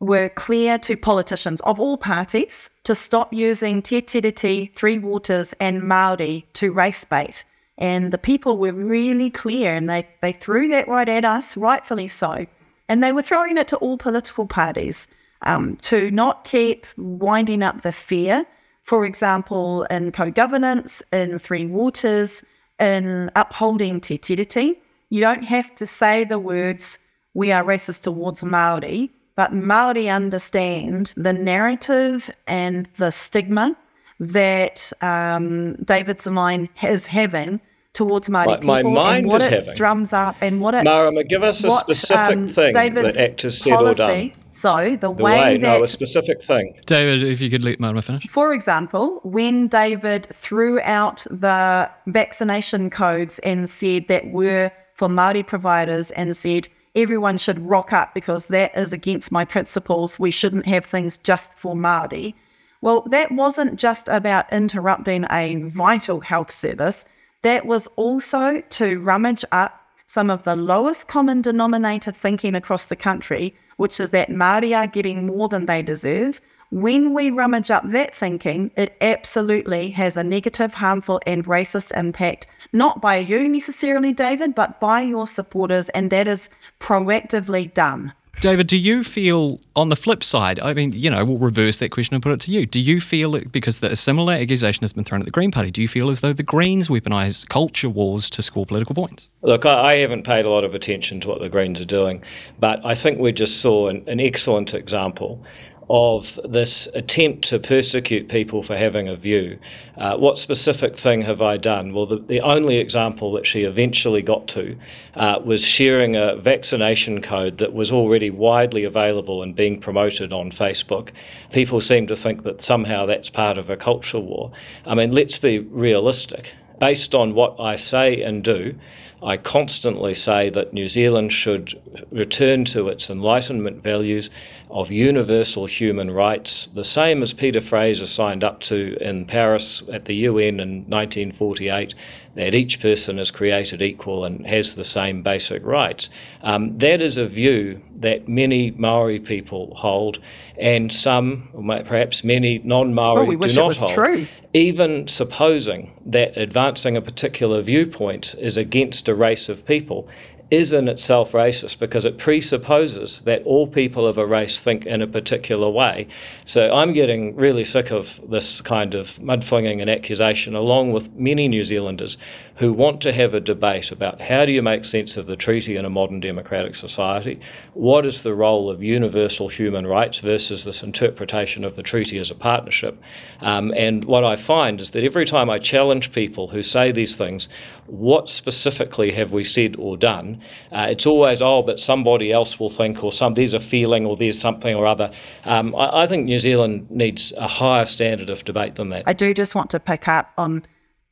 were 0.00 0.28
clear 0.28 0.78
to 0.78 0.96
politicians 0.96 1.60
of 1.62 1.80
all 1.80 1.96
parties 1.96 2.70
to 2.84 2.94
stop 2.94 3.32
using 3.32 3.82
Te 3.82 4.00
Tiriti, 4.00 4.72
Three 4.74 4.98
Waters 4.98 5.54
and 5.60 5.82
Māori 5.82 6.44
to 6.54 6.72
race 6.72 7.04
bait. 7.04 7.44
And 7.78 8.12
the 8.12 8.18
people 8.18 8.58
were 8.58 8.72
really 8.72 9.30
clear 9.30 9.74
and 9.74 9.88
they, 9.88 10.08
they 10.20 10.32
threw 10.32 10.68
that 10.68 10.88
right 10.88 11.08
at 11.08 11.24
us, 11.24 11.56
rightfully 11.56 12.08
so. 12.08 12.46
And 12.88 13.02
they 13.02 13.12
were 13.12 13.22
throwing 13.22 13.56
it 13.56 13.68
to 13.68 13.76
all 13.76 13.98
political 13.98 14.46
parties 14.46 15.08
um, 15.42 15.76
to 15.76 16.10
not 16.10 16.44
keep 16.44 16.86
winding 16.96 17.62
up 17.62 17.82
the 17.82 17.92
fear. 17.92 18.46
For 18.82 19.04
example, 19.04 19.84
in 19.84 20.12
co 20.12 20.30
governance, 20.30 21.02
in 21.12 21.38
Three 21.38 21.66
Waters, 21.66 22.44
in 22.78 23.30
upholding 23.36 24.00
Te 24.00 24.18
Tiriti, 24.18 24.78
you 25.10 25.20
don't 25.20 25.44
have 25.44 25.74
to 25.76 25.86
say 25.86 26.24
the 26.24 26.38
words, 26.38 26.98
we 27.34 27.52
are 27.52 27.64
racist 27.64 28.02
towards 28.02 28.42
Māori, 28.42 29.10
but 29.38 29.52
Māori 29.52 30.12
understand 30.12 31.14
the 31.16 31.32
narrative 31.32 32.28
and 32.48 32.88
the 32.96 33.12
stigma 33.12 33.76
that 34.18 34.92
um, 35.00 35.76
David's 35.76 36.26
line 36.26 36.68
is 36.82 37.06
having 37.06 37.60
towards 37.92 38.28
Māori 38.28 38.46
My- 38.46 38.60
my 38.72 38.78
people 38.80 38.90
mind 38.94 39.18
and 39.18 39.26
what 39.32 39.40
is 39.42 39.46
it 39.46 39.52
having. 39.52 39.74
drums 39.74 40.12
up 40.12 40.34
and 40.40 40.60
what 40.60 40.74
it 40.74 40.82
Marama, 40.82 41.22
give 41.22 41.44
us 41.44 41.62
a 41.62 41.68
what, 41.68 41.78
specific 41.84 42.36
um, 42.36 42.48
thing 42.48 42.72
David's 42.72 43.14
that 43.14 43.30
ACT 43.30 43.42
has 43.42 43.60
said 43.62 43.72
or 43.74 43.76
policy, 43.94 44.30
done. 44.30 44.42
So 44.50 44.76
the, 45.00 45.12
The 45.14 45.22
way, 45.22 45.40
way, 45.40 45.56
that 45.58 45.78
no, 45.78 45.84
a 45.84 45.86
specific 45.86 46.42
thing. 46.42 46.74
David, 46.86 47.22
if 47.22 47.40
you 47.40 47.48
could 47.48 47.62
let 47.62 47.78
Marama 47.78 48.02
finish. 48.02 48.26
for 48.28 48.52
example, 48.52 49.20
when 49.22 49.68
David 49.68 50.26
threw 50.32 50.80
out 50.80 51.24
the 51.30 51.88
vaccination 52.08 52.90
codes 52.90 53.38
and 53.40 53.70
said 53.70 54.08
that 54.08 54.32
were 54.32 54.72
for 54.94 55.06
Māori 55.08 55.46
providers 55.46 56.10
and 56.10 56.36
said 56.36 56.66
everyone 56.94 57.38
should 57.38 57.58
rock 57.58 57.92
up 57.92 58.14
because 58.14 58.46
that 58.46 58.76
is 58.76 58.92
against 58.92 59.32
my 59.32 59.44
principles, 59.44 60.18
we 60.18 60.30
shouldn't 60.30 60.66
have 60.66 60.84
things 60.84 61.18
just 61.18 61.54
for 61.54 61.74
Māori. 61.74 62.34
Well, 62.80 63.02
that 63.10 63.32
wasn't 63.32 63.78
just 63.78 64.08
about 64.08 64.52
interrupting 64.52 65.26
a 65.30 65.56
vital 65.64 66.20
health 66.20 66.52
service. 66.52 67.04
That 67.42 67.66
was 67.66 67.86
also 67.96 68.60
to 68.60 69.00
rummage 69.00 69.44
up 69.52 69.84
some 70.06 70.30
of 70.30 70.44
the 70.44 70.56
lowest 70.56 71.06
common 71.08 71.42
denominator 71.42 72.10
thinking 72.10 72.54
across 72.54 72.86
the 72.86 72.96
country, 72.96 73.54
which 73.76 74.00
is 74.00 74.10
that 74.10 74.30
Māori 74.30 74.76
are 74.76 74.86
getting 74.86 75.26
more 75.26 75.48
than 75.48 75.66
they 75.66 75.82
deserve. 75.82 76.40
When 76.70 77.14
we 77.14 77.30
rummage 77.30 77.70
up 77.70 77.84
that 77.86 78.14
thinking, 78.14 78.70
it 78.76 78.96
absolutely 79.00 79.90
has 79.90 80.16
a 80.16 80.24
negative, 80.24 80.74
harmful, 80.74 81.20
and 81.26 81.44
racist 81.44 81.96
impact, 81.96 82.46
not 82.72 83.00
by 83.00 83.16
you 83.18 83.48
necessarily, 83.48 84.12
David, 84.12 84.54
but 84.54 84.80
by 84.80 85.00
your 85.00 85.26
supporters, 85.26 85.88
and 85.90 86.10
that 86.10 86.28
is 86.28 86.50
proactively 86.80 87.72
done. 87.72 88.12
David, 88.40 88.68
do 88.68 88.76
you 88.76 89.02
feel 89.02 89.58
on 89.74 89.88
the 89.88 89.96
flip 89.96 90.22
side? 90.22 90.60
I 90.60 90.72
mean, 90.72 90.92
you 90.92 91.10
know, 91.10 91.24
we'll 91.24 91.38
reverse 91.38 91.78
that 91.78 91.90
question 91.90 92.14
and 92.14 92.22
put 92.22 92.30
it 92.30 92.40
to 92.42 92.52
you. 92.52 92.66
Do 92.66 92.78
you 92.78 93.00
feel 93.00 93.34
it, 93.34 93.50
because 93.50 93.80
the, 93.80 93.90
a 93.90 93.96
similar 93.96 94.32
accusation 94.34 94.82
has 94.82 94.92
been 94.92 95.02
thrown 95.02 95.20
at 95.20 95.24
the 95.24 95.32
Green 95.32 95.50
Party? 95.50 95.72
Do 95.72 95.82
you 95.82 95.88
feel 95.88 96.08
as 96.08 96.20
though 96.20 96.32
the 96.32 96.44
Greens 96.44 96.86
weaponise 96.86 97.48
culture 97.48 97.88
wars 97.88 98.30
to 98.30 98.42
score 98.42 98.64
political 98.64 98.94
points? 98.94 99.28
Look, 99.42 99.66
I, 99.66 99.94
I 99.94 99.96
haven't 99.96 100.22
paid 100.22 100.44
a 100.44 100.50
lot 100.50 100.62
of 100.62 100.72
attention 100.72 101.18
to 101.20 101.28
what 101.28 101.40
the 101.40 101.48
Greens 101.48 101.80
are 101.80 101.84
doing, 101.84 102.22
but 102.60 102.80
I 102.84 102.94
think 102.94 103.18
we 103.18 103.32
just 103.32 103.60
saw 103.60 103.88
an, 103.88 104.04
an 104.06 104.20
excellent 104.20 104.72
example 104.72 105.44
of 105.90 106.38
this 106.44 106.86
attempt 106.94 107.48
to 107.48 107.58
persecute 107.58 108.28
people 108.28 108.62
for 108.62 108.76
having 108.76 109.08
a 109.08 109.16
view. 109.16 109.58
Uh, 109.96 110.16
what 110.16 110.38
specific 110.38 110.94
thing 110.94 111.22
have 111.22 111.40
I 111.40 111.56
done? 111.56 111.94
Well, 111.94 112.04
the, 112.04 112.18
the 112.18 112.40
only 112.40 112.76
example 112.76 113.32
that 113.32 113.46
she 113.46 113.62
eventually 113.62 114.20
got 114.20 114.46
to 114.48 114.76
uh, 115.14 115.40
was 115.42 115.64
sharing 115.64 116.14
a 116.14 116.36
vaccination 116.36 117.22
code 117.22 117.58
that 117.58 117.72
was 117.72 117.90
already 117.90 118.28
widely 118.28 118.84
available 118.84 119.42
and 119.42 119.56
being 119.56 119.80
promoted 119.80 120.32
on 120.32 120.50
Facebook. 120.50 121.10
People 121.52 121.80
seem 121.80 122.06
to 122.08 122.16
think 122.16 122.42
that 122.42 122.60
somehow 122.60 123.06
that's 123.06 123.30
part 123.30 123.56
of 123.56 123.70
a 123.70 123.76
culture 123.76 124.20
war. 124.20 124.52
I 124.84 124.94
mean, 124.94 125.12
let's 125.12 125.38
be 125.38 125.58
realistic. 125.58 126.54
Based 126.78 127.14
on 127.14 127.34
what 127.34 127.58
I 127.58 127.76
say 127.76 128.22
and 128.22 128.44
do, 128.44 128.78
I 129.22 129.36
constantly 129.36 130.14
say 130.14 130.48
that 130.50 130.72
New 130.72 130.86
Zealand 130.86 131.32
should 131.32 131.74
return 132.12 132.64
to 132.66 132.88
its 132.88 133.10
Enlightenment 133.10 133.82
values 133.82 134.30
of 134.70 134.90
universal 134.90 135.66
human 135.66 136.10
rights, 136.10 136.66
the 136.66 136.84
same 136.84 137.22
as 137.22 137.32
Peter 137.32 137.60
Fraser 137.60 138.06
signed 138.06 138.44
up 138.44 138.60
to 138.60 138.96
in 139.00 139.24
Paris 139.24 139.82
at 139.90 140.04
the 140.04 140.14
UN 140.16 140.60
in 140.60 140.84
1948, 140.88 141.94
that 142.34 142.54
each 142.54 142.80
person 142.80 143.18
is 143.18 143.30
created 143.30 143.82
equal 143.82 144.24
and 144.24 144.46
has 144.46 144.74
the 144.74 144.84
same 144.84 145.22
basic 145.22 145.64
rights. 145.64 146.10
Um, 146.42 146.76
that 146.78 147.00
is 147.00 147.16
a 147.16 147.26
view 147.26 147.80
that 147.96 148.28
many 148.28 148.70
Maori 148.72 149.18
people 149.18 149.72
hold, 149.76 150.18
and 150.58 150.92
some, 150.92 151.48
perhaps 151.86 152.22
many 152.22 152.58
non-Maori, 152.58 153.26
Well, 153.26 153.36
we 153.36 153.48
do 153.48 153.54
not 153.54 153.76
hold. 153.76 153.92
true. 153.92 154.26
Even 154.54 155.08
supposing 155.08 155.92
that 156.06 156.36
advancing 156.36 156.96
a 156.96 157.00
particular 157.02 157.60
viewpoint 157.60 158.34
is 158.38 158.56
against 158.56 159.08
a 159.08 159.14
race 159.14 159.48
of 159.48 159.66
people 159.66 160.08
is 160.50 160.72
in 160.72 160.88
itself 160.88 161.32
racist 161.32 161.78
because 161.78 162.04
it 162.04 162.16
presupposes 162.16 163.20
that 163.22 163.42
all 163.42 163.66
people 163.66 164.06
of 164.06 164.16
a 164.16 164.26
race 164.26 164.58
think 164.58 164.86
in 164.86 165.02
a 165.02 165.06
particular 165.06 165.68
way. 165.68 166.08
So 166.46 166.72
I'm 166.72 166.94
getting 166.94 167.36
really 167.36 167.64
sick 167.64 167.90
of 167.90 168.18
this 168.30 168.62
kind 168.62 168.94
of 168.94 169.18
mudflinging 169.18 169.80
and 169.82 169.90
accusation, 169.90 170.54
along 170.54 170.92
with 170.92 171.14
many 171.14 171.48
New 171.48 171.64
Zealanders 171.64 172.16
who 172.56 172.72
want 172.72 173.00
to 173.02 173.12
have 173.12 173.34
a 173.34 173.40
debate 173.40 173.92
about 173.92 174.20
how 174.20 174.44
do 174.44 174.52
you 174.52 174.62
make 174.62 174.84
sense 174.84 175.16
of 175.16 175.26
the 175.26 175.36
treaty 175.36 175.76
in 175.76 175.84
a 175.84 175.90
modern 175.90 176.18
democratic 176.18 176.76
society? 176.76 177.38
What 177.74 178.06
is 178.06 178.22
the 178.22 178.34
role 178.34 178.70
of 178.70 178.82
universal 178.82 179.48
human 179.48 179.86
rights 179.86 180.18
versus 180.18 180.64
this 180.64 180.82
interpretation 180.82 181.62
of 181.62 181.76
the 181.76 181.82
treaty 181.82 182.18
as 182.18 182.30
a 182.30 182.34
partnership? 182.34 183.00
Um, 183.40 183.72
and 183.76 184.04
what 184.06 184.24
I 184.24 184.36
find 184.36 184.80
is 184.80 184.90
that 184.90 185.04
every 185.04 185.26
time 185.26 185.50
I 185.50 185.58
challenge 185.58 186.12
people 186.12 186.48
who 186.48 186.62
say 186.62 186.90
these 186.90 187.16
things, 187.16 187.48
what 187.86 188.30
specifically 188.30 189.12
have 189.12 189.32
we 189.32 189.44
said 189.44 189.76
or 189.78 189.96
done? 189.96 190.37
Uh, 190.72 190.88
it's 190.90 191.06
always, 191.06 191.42
oh, 191.42 191.62
but 191.62 191.80
somebody 191.80 192.32
else 192.32 192.58
will 192.58 192.70
think, 192.70 193.02
or 193.02 193.12
some 193.12 193.34
there's 193.34 193.54
a 193.54 193.60
feeling, 193.60 194.06
or 194.06 194.16
there's 194.16 194.40
something 194.40 194.74
or 194.74 194.86
other. 194.86 195.10
Um, 195.44 195.74
I, 195.74 196.02
I 196.02 196.06
think 196.06 196.26
New 196.26 196.38
Zealand 196.38 196.90
needs 196.90 197.32
a 197.36 197.48
higher 197.48 197.84
standard 197.84 198.30
of 198.30 198.44
debate 198.44 198.76
than 198.76 198.90
that. 198.90 199.04
I 199.06 199.12
do 199.12 199.34
just 199.34 199.54
want 199.54 199.70
to 199.70 199.80
pick 199.80 200.08
up 200.08 200.32
on 200.38 200.62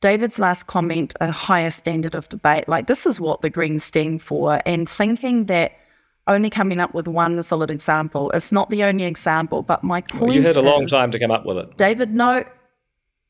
David's 0.01 0.37
last 0.39 0.67
comment, 0.67 1.13
a 1.21 1.31
higher 1.31 1.71
standard 1.71 2.15
of 2.15 2.29
debate. 2.29 2.67
Like, 2.67 2.87
this 2.87 3.05
is 3.05 3.19
what 3.19 3.41
the 3.41 3.49
Greens 3.49 3.83
stand 3.83 4.21
for. 4.21 4.61
And 4.65 4.87
thinking 4.87 5.45
that 5.45 5.73
only 6.27 6.49
coming 6.49 6.79
up 6.79 6.93
with 6.93 7.07
one 7.07 7.41
solid 7.41 7.71
example, 7.71 8.29
it's 8.31 8.51
not 8.51 8.69
the 8.69 8.83
only 8.83 9.05
example. 9.05 9.63
But 9.63 9.83
my 9.83 10.01
point 10.01 10.21
well, 10.21 10.33
you 10.33 10.41
had 10.43 10.57
a 10.57 10.61
long 10.61 10.83
is, 10.83 10.91
time 10.91 11.11
to 11.11 11.19
come 11.19 11.31
up 11.31 11.45
with 11.45 11.57
it. 11.57 11.77
David, 11.77 12.13
no, 12.13 12.43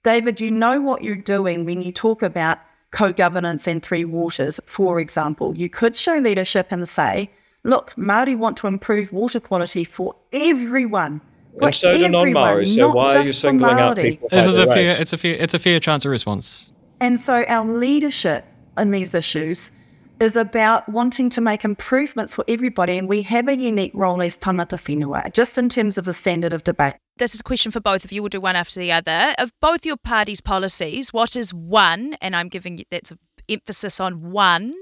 David, 0.04 0.42
you 0.42 0.52
know 0.52 0.82
what 0.82 1.04
you're 1.04 1.16
doing 1.16 1.66
when 1.66 1.82
you 1.82 1.92
talk 1.92 2.22
about 2.22 2.60
co 2.98 3.14
governance 3.14 3.68
and 3.68 3.84
three 3.84 4.06
waters, 4.06 4.60
for 4.66 5.00
example. 5.00 5.56
You 5.56 5.70
could 5.70 5.96
show 5.96 6.18
leadership 6.18 6.68
and 6.72 6.88
say, 6.90 7.30
look, 7.64 7.94
Māori 7.96 8.36
want 8.36 8.58
to 8.58 8.68
improve 8.68 9.14
water 9.14 9.40
quality 9.40 9.84
for 9.84 10.16
everyone. 10.34 11.22
And 11.62 11.76
so 11.76 11.92
do 11.92 12.10
non-Maori. 12.10 12.66
So 12.66 12.92
why 12.92 13.18
are 13.18 13.24
you 13.24 13.34
singling 13.34 13.78
out 13.78 13.98
people? 13.98 14.30
This 14.32 14.48
is 14.48 14.58
a 14.58 14.66
fair. 14.66 15.00
It's 15.00 15.14
a 15.14 15.18
fair. 15.18 15.36
It's 15.36 15.54
a 15.54 15.60
fair 15.60 15.80
chance 15.80 16.06
of 16.06 16.12
response. 16.12 16.72
And 17.00 17.20
so 17.20 17.44
our 17.48 17.68
leadership 17.68 18.46
in 18.78 18.90
these 18.92 19.14
issues 19.14 19.72
is 20.20 20.36
about 20.36 20.88
wanting 20.90 21.30
to 21.32 21.42
make 21.42 21.64
improvements 21.64 22.36
for 22.36 22.44
everybody, 22.48 22.98
and 22.98 23.08
we 23.08 23.22
have 23.24 23.48
a 23.48 23.56
unique 23.56 23.92
role 23.94 24.22
as 24.22 24.38
tangata 24.38 24.78
whenua, 24.78 25.32
just 25.34 25.58
in 25.58 25.70
terms 25.70 25.98
of 25.98 26.06
the 26.06 26.14
standard 26.14 26.54
of 26.54 26.64
debate. 26.64 26.96
This 27.18 27.34
is 27.34 27.40
a 27.40 27.44
question 27.44 27.72
for 27.72 27.80
both 27.80 28.06
of 28.06 28.12
you. 28.12 28.22
We'll 28.22 28.30
do 28.30 28.42
one 28.42 28.56
after 28.56 28.80
the 28.80 28.92
other. 28.92 29.34
Of 29.38 29.52
both 29.60 29.86
your 29.86 29.98
party's 29.98 30.42
policies, 30.42 31.12
what 31.12 31.36
is 31.36 31.54
one, 31.54 32.16
and 32.22 32.36
I'm 32.36 32.50
giving 32.50 32.78
you 32.78 32.86
that's 32.92 33.14
emphasis 33.50 34.00
on 34.00 34.32
one 34.32 34.74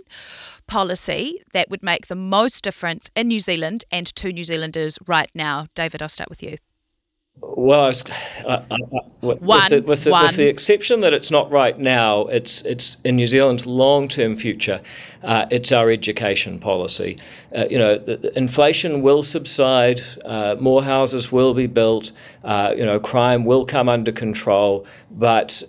policy 0.68 1.42
that 1.54 1.70
would 1.70 1.84
make 1.84 2.08
the 2.08 2.16
most 2.16 2.64
difference 2.64 3.10
in 3.16 3.28
New 3.28 3.40
Zealand 3.40 3.86
and 3.92 4.08
to 4.16 4.32
New 4.32 4.44
Zealanders 4.44 4.98
right 5.08 5.30
now? 5.36 5.68
David, 5.76 6.02
I'll 6.02 6.10
start 6.10 6.30
with 6.30 6.42
you. 6.42 6.58
Well, 7.42 7.82
I 7.82 7.88
was, 7.88 8.10
I, 8.48 8.64
I, 8.72 8.78
with, 9.22 9.42
one, 9.42 9.70
the, 9.70 9.82
with, 9.82 10.06
the, 10.06 10.12
with 10.12 10.38
the 10.38 10.48
exception 10.48 11.02
that 11.02 11.14
it's 11.14 11.30
not 11.30 11.52
right 11.52 11.78
now, 11.78 12.28
it's 12.28 12.62
it's 12.62 12.96
in 13.04 13.18
New 13.18 13.28
Zealand's 13.28 13.66
long-term 13.66 14.38
future. 14.38 14.82
Uh, 15.22 15.46
it's 15.52 15.74
our 15.74 15.90
education 15.90 16.60
policy. 16.60 17.18
Uh, 17.54 17.66
you 17.70 17.78
know, 17.78 17.98
the, 17.98 18.18
the 18.18 18.38
inflation 18.38 19.02
will 19.02 19.22
subside, 19.22 20.00
uh, 20.24 20.56
more 20.62 20.84
houses 20.84 21.32
will 21.32 21.54
be 21.54 21.68
built, 21.68 22.14
uh, 22.46 22.74
you 22.78 22.86
know, 22.86 23.00
crime 23.02 23.44
will 23.44 23.66
come 23.66 23.90
under 23.90 24.14
control, 24.14 24.86
but 25.12 25.62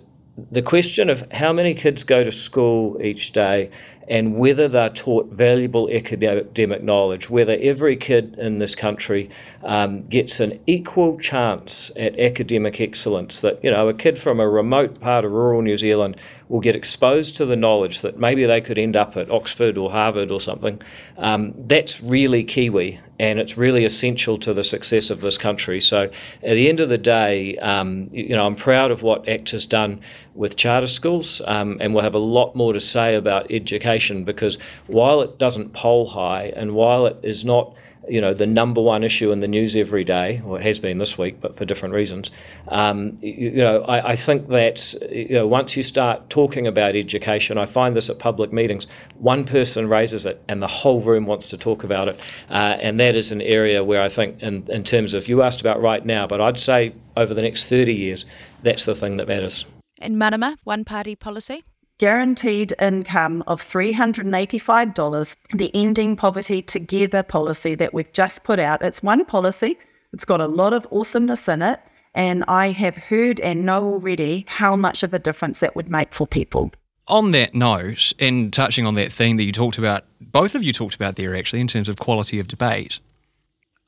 the 0.51 0.61
question 0.61 1.09
of 1.09 1.29
how 1.31 1.51
many 1.51 1.73
kids 1.73 2.03
go 2.03 2.23
to 2.23 2.31
school 2.31 3.01
each 3.01 3.31
day 3.31 3.71
and 4.07 4.37
whether 4.37 4.67
they're 4.67 4.89
taught 4.89 5.27
valuable 5.33 5.89
academic 5.91 6.83
knowledge, 6.83 7.29
whether 7.29 7.57
every 7.59 7.97
kid 7.97 8.35
in 8.37 8.59
this 8.59 8.75
country 8.75 9.29
um, 9.67 10.03
gets 10.05 10.39
an 10.39 10.57
equal 10.65 11.19
chance 11.19 11.91
at 11.97 12.17
academic 12.17 12.79
excellence, 12.79 13.41
that, 13.41 13.61
you 13.61 13.69
know, 13.69 13.89
a 13.89 13.93
kid 13.93 14.17
from 14.17 14.39
a 14.39 14.47
remote 14.47 14.99
part 15.01 15.25
of 15.25 15.33
rural 15.33 15.61
New 15.61 15.75
Zealand 15.75 16.19
will 16.47 16.61
get 16.61 16.73
exposed 16.73 17.35
to 17.35 17.45
the 17.45 17.57
knowledge 17.57 17.99
that 17.99 18.17
maybe 18.17 18.45
they 18.45 18.61
could 18.61 18.79
end 18.79 18.95
up 18.95 19.17
at 19.17 19.29
Oxford 19.29 19.77
or 19.77 19.91
Harvard 19.91 20.31
or 20.31 20.39
something, 20.39 20.81
um, 21.17 21.53
that's 21.67 22.01
really 22.01 22.45
Kiwi 22.45 23.01
and 23.19 23.39
it's 23.39 23.57
really 23.57 23.83
essential 23.83 24.37
to 24.37 24.53
the 24.53 24.63
success 24.63 25.09
of 25.09 25.19
this 25.19 25.37
country. 25.37 25.81
So, 25.81 26.03
at 26.03 26.53
the 26.53 26.69
end 26.69 26.79
of 26.79 26.87
the 26.87 26.97
day, 26.97 27.57
um, 27.57 28.09
you 28.13 28.35
know, 28.35 28.45
I'm 28.45 28.55
proud 28.55 28.89
of 28.91 29.01
what 29.01 29.27
ACT 29.27 29.51
has 29.51 29.65
done 29.65 29.99
with 30.33 30.55
charter 30.55 30.87
schools, 30.87 31.41
um, 31.45 31.77
and 31.81 31.93
we'll 31.93 32.03
have 32.03 32.15
a 32.15 32.19
lot 32.19 32.55
more 32.55 32.71
to 32.71 32.79
say 32.79 33.15
about 33.15 33.51
education 33.51 34.23
because 34.23 34.57
while 34.85 35.21
it 35.21 35.37
doesn't 35.37 35.73
poll 35.73 36.07
high 36.07 36.53
and 36.55 36.73
while 36.73 37.05
it 37.05 37.17
is 37.23 37.43
not 37.43 37.75
you 38.09 38.21
know, 38.21 38.33
the 38.33 38.45
number 38.45 38.81
one 38.81 39.03
issue 39.03 39.31
in 39.31 39.39
the 39.39 39.47
news 39.47 39.75
every 39.75 40.03
day, 40.03 40.41
or 40.45 40.59
it 40.59 40.63
has 40.63 40.79
been 40.79 40.97
this 40.97 41.17
week, 41.17 41.41
but 41.41 41.57
for 41.57 41.65
different 41.65 41.93
reasons. 41.93 42.31
Um, 42.69 43.17
you, 43.21 43.49
you, 43.49 43.57
know, 43.57 43.81
I, 43.83 44.11
I, 44.11 44.15
think 44.15 44.47
that 44.47 44.93
you 45.11 45.35
know, 45.35 45.47
once 45.47 45.75
you 45.75 45.83
start 45.83 46.29
talking 46.29 46.67
about 46.67 46.95
education, 46.95 47.57
I 47.57 47.65
find 47.65 47.95
this 47.95 48.09
at 48.09 48.19
public 48.19 48.53
meetings, 48.53 48.87
one 49.19 49.45
person 49.45 49.89
raises 49.89 50.25
it 50.25 50.41
and 50.47 50.61
the 50.61 50.67
whole 50.67 51.01
room 51.01 51.25
wants 51.25 51.49
to 51.49 51.57
talk 51.57 51.83
about 51.83 52.07
it. 52.07 52.19
Uh, 52.49 52.77
and 52.79 52.99
that 52.99 53.15
is 53.15 53.31
an 53.31 53.41
area 53.41 53.83
where 53.83 54.01
I 54.01 54.09
think, 54.09 54.41
in, 54.41 54.65
in 54.69 54.83
terms 54.83 55.13
of, 55.13 55.27
you 55.27 55.41
asked 55.41 55.61
about 55.61 55.81
right 55.81 56.05
now, 56.05 56.27
but 56.27 56.41
I'd 56.41 56.59
say 56.59 56.93
over 57.15 57.33
the 57.33 57.41
next 57.41 57.69
30 57.69 57.93
years, 57.93 58.25
that's 58.63 58.85
the 58.85 58.95
thing 58.95 59.17
that 59.17 59.27
matters. 59.27 59.65
And 59.99 60.17
Marama, 60.19 60.57
one 60.63 60.85
party 60.85 61.15
policy? 61.15 61.63
Guaranteed 61.97 62.73
income 62.79 63.43
of 63.47 63.61
$385, 63.61 65.35
the 65.53 65.71
Ending 65.75 66.15
Poverty 66.15 66.61
Together 66.61 67.23
policy 67.23 67.75
that 67.75 67.93
we've 67.93 68.11
just 68.13 68.43
put 68.43 68.59
out. 68.59 68.81
It's 68.81 69.01
one 69.01 69.25
policy, 69.25 69.77
it's 70.13 70.25
got 70.25 70.41
a 70.41 70.47
lot 70.47 70.73
of 70.73 70.87
awesomeness 70.91 71.47
in 71.47 71.61
it, 71.61 71.79
and 72.13 72.43
I 72.47 72.71
have 72.71 72.95
heard 72.95 73.39
and 73.39 73.65
know 73.65 73.83
already 73.83 74.45
how 74.47 74.75
much 74.75 75.03
of 75.03 75.13
a 75.13 75.19
difference 75.19 75.59
that 75.59 75.75
would 75.75 75.89
make 75.89 76.13
for 76.13 76.27
people. 76.27 76.71
On 77.07 77.31
that 77.31 77.55
note, 77.55 78.13
and 78.19 78.51
touching 78.51 78.85
on 78.85 78.95
that 78.95 79.11
theme 79.11 79.37
that 79.37 79.43
you 79.45 79.51
talked 79.51 79.77
about, 79.77 80.03
both 80.19 80.55
of 80.55 80.63
you 80.63 80.73
talked 80.73 80.95
about 80.95 81.15
there 81.15 81.35
actually, 81.35 81.61
in 81.61 81.67
terms 81.67 81.87
of 81.89 81.97
quality 81.97 82.39
of 82.39 82.47
debate, 82.47 82.99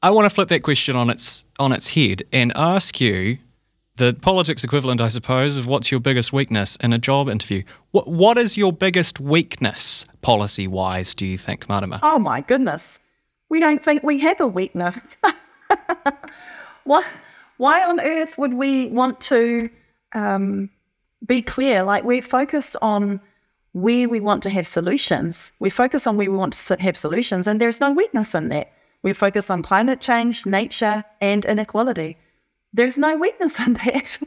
I 0.02 0.12
want 0.12 0.26
to 0.26 0.30
flip 0.30 0.48
that 0.48 0.64
question 0.64 0.96
on 0.96 1.10
its 1.10 1.44
on 1.60 1.74
its 1.74 1.90
head 1.90 2.24
and 2.32 2.54
ask 2.56 3.02
you 3.02 3.40
the 4.00 4.14
politics 4.14 4.64
equivalent, 4.64 5.02
I 5.02 5.10
suppose, 5.10 5.58
of 5.58 5.68
what's 5.68 5.92
your 5.92 6.00
biggest 6.00 6.32
weakness 6.32 6.78
in 6.78 6.94
a 6.94 6.98
job 6.98 7.28
interview. 7.30 7.64
What 7.92 8.08
what 8.08 8.38
is 8.38 8.58
your 8.58 8.74
biggest 8.74 9.20
weakness 9.20 10.06
policy 10.22 10.68
wise? 10.68 11.14
Do 11.14 11.26
you 11.26 11.38
think, 11.38 11.68
Marama? 11.68 12.00
Oh 12.02 12.18
my 12.18 12.42
goodness, 12.42 13.00
we 13.50 13.60
don't 13.60 13.84
think 13.84 14.02
we 14.02 14.18
have 14.20 14.40
a 14.40 14.48
weakness. 14.48 15.18
why 16.86 17.04
why 17.58 17.84
on 17.84 18.00
earth 18.00 18.38
would 18.38 18.54
we 18.54 18.88
want 18.88 19.20
to 19.22 19.70
um, 20.14 20.70
be 21.26 21.42
clear? 21.42 21.84
Like 21.84 22.06
we're 22.06 22.22
focused 22.22 22.78
on 22.82 23.20
where 23.74 24.08
we 24.08 24.22
want 24.22 24.42
to 24.44 24.50
have 24.50 24.66
solutions. 24.66 25.52
We 25.60 25.70
focus 25.70 26.08
on 26.08 26.16
where 26.16 26.32
we 26.32 26.38
want 26.38 26.54
to 26.54 26.82
have 26.82 26.98
solutions, 26.98 27.48
and 27.48 27.60
there's 27.60 27.82
no 27.82 27.92
weakness 27.92 28.34
in 28.34 28.48
that. 28.50 28.72
We 29.04 29.12
focus 29.12 29.50
on 29.50 29.62
climate 29.62 30.00
change, 30.00 30.46
nature, 30.46 31.04
and 31.20 31.44
inequality 31.44 32.18
there's 32.74 32.98
no 32.98 33.16
weakness 33.16 33.60
in 33.66 33.74
that. 33.86 34.18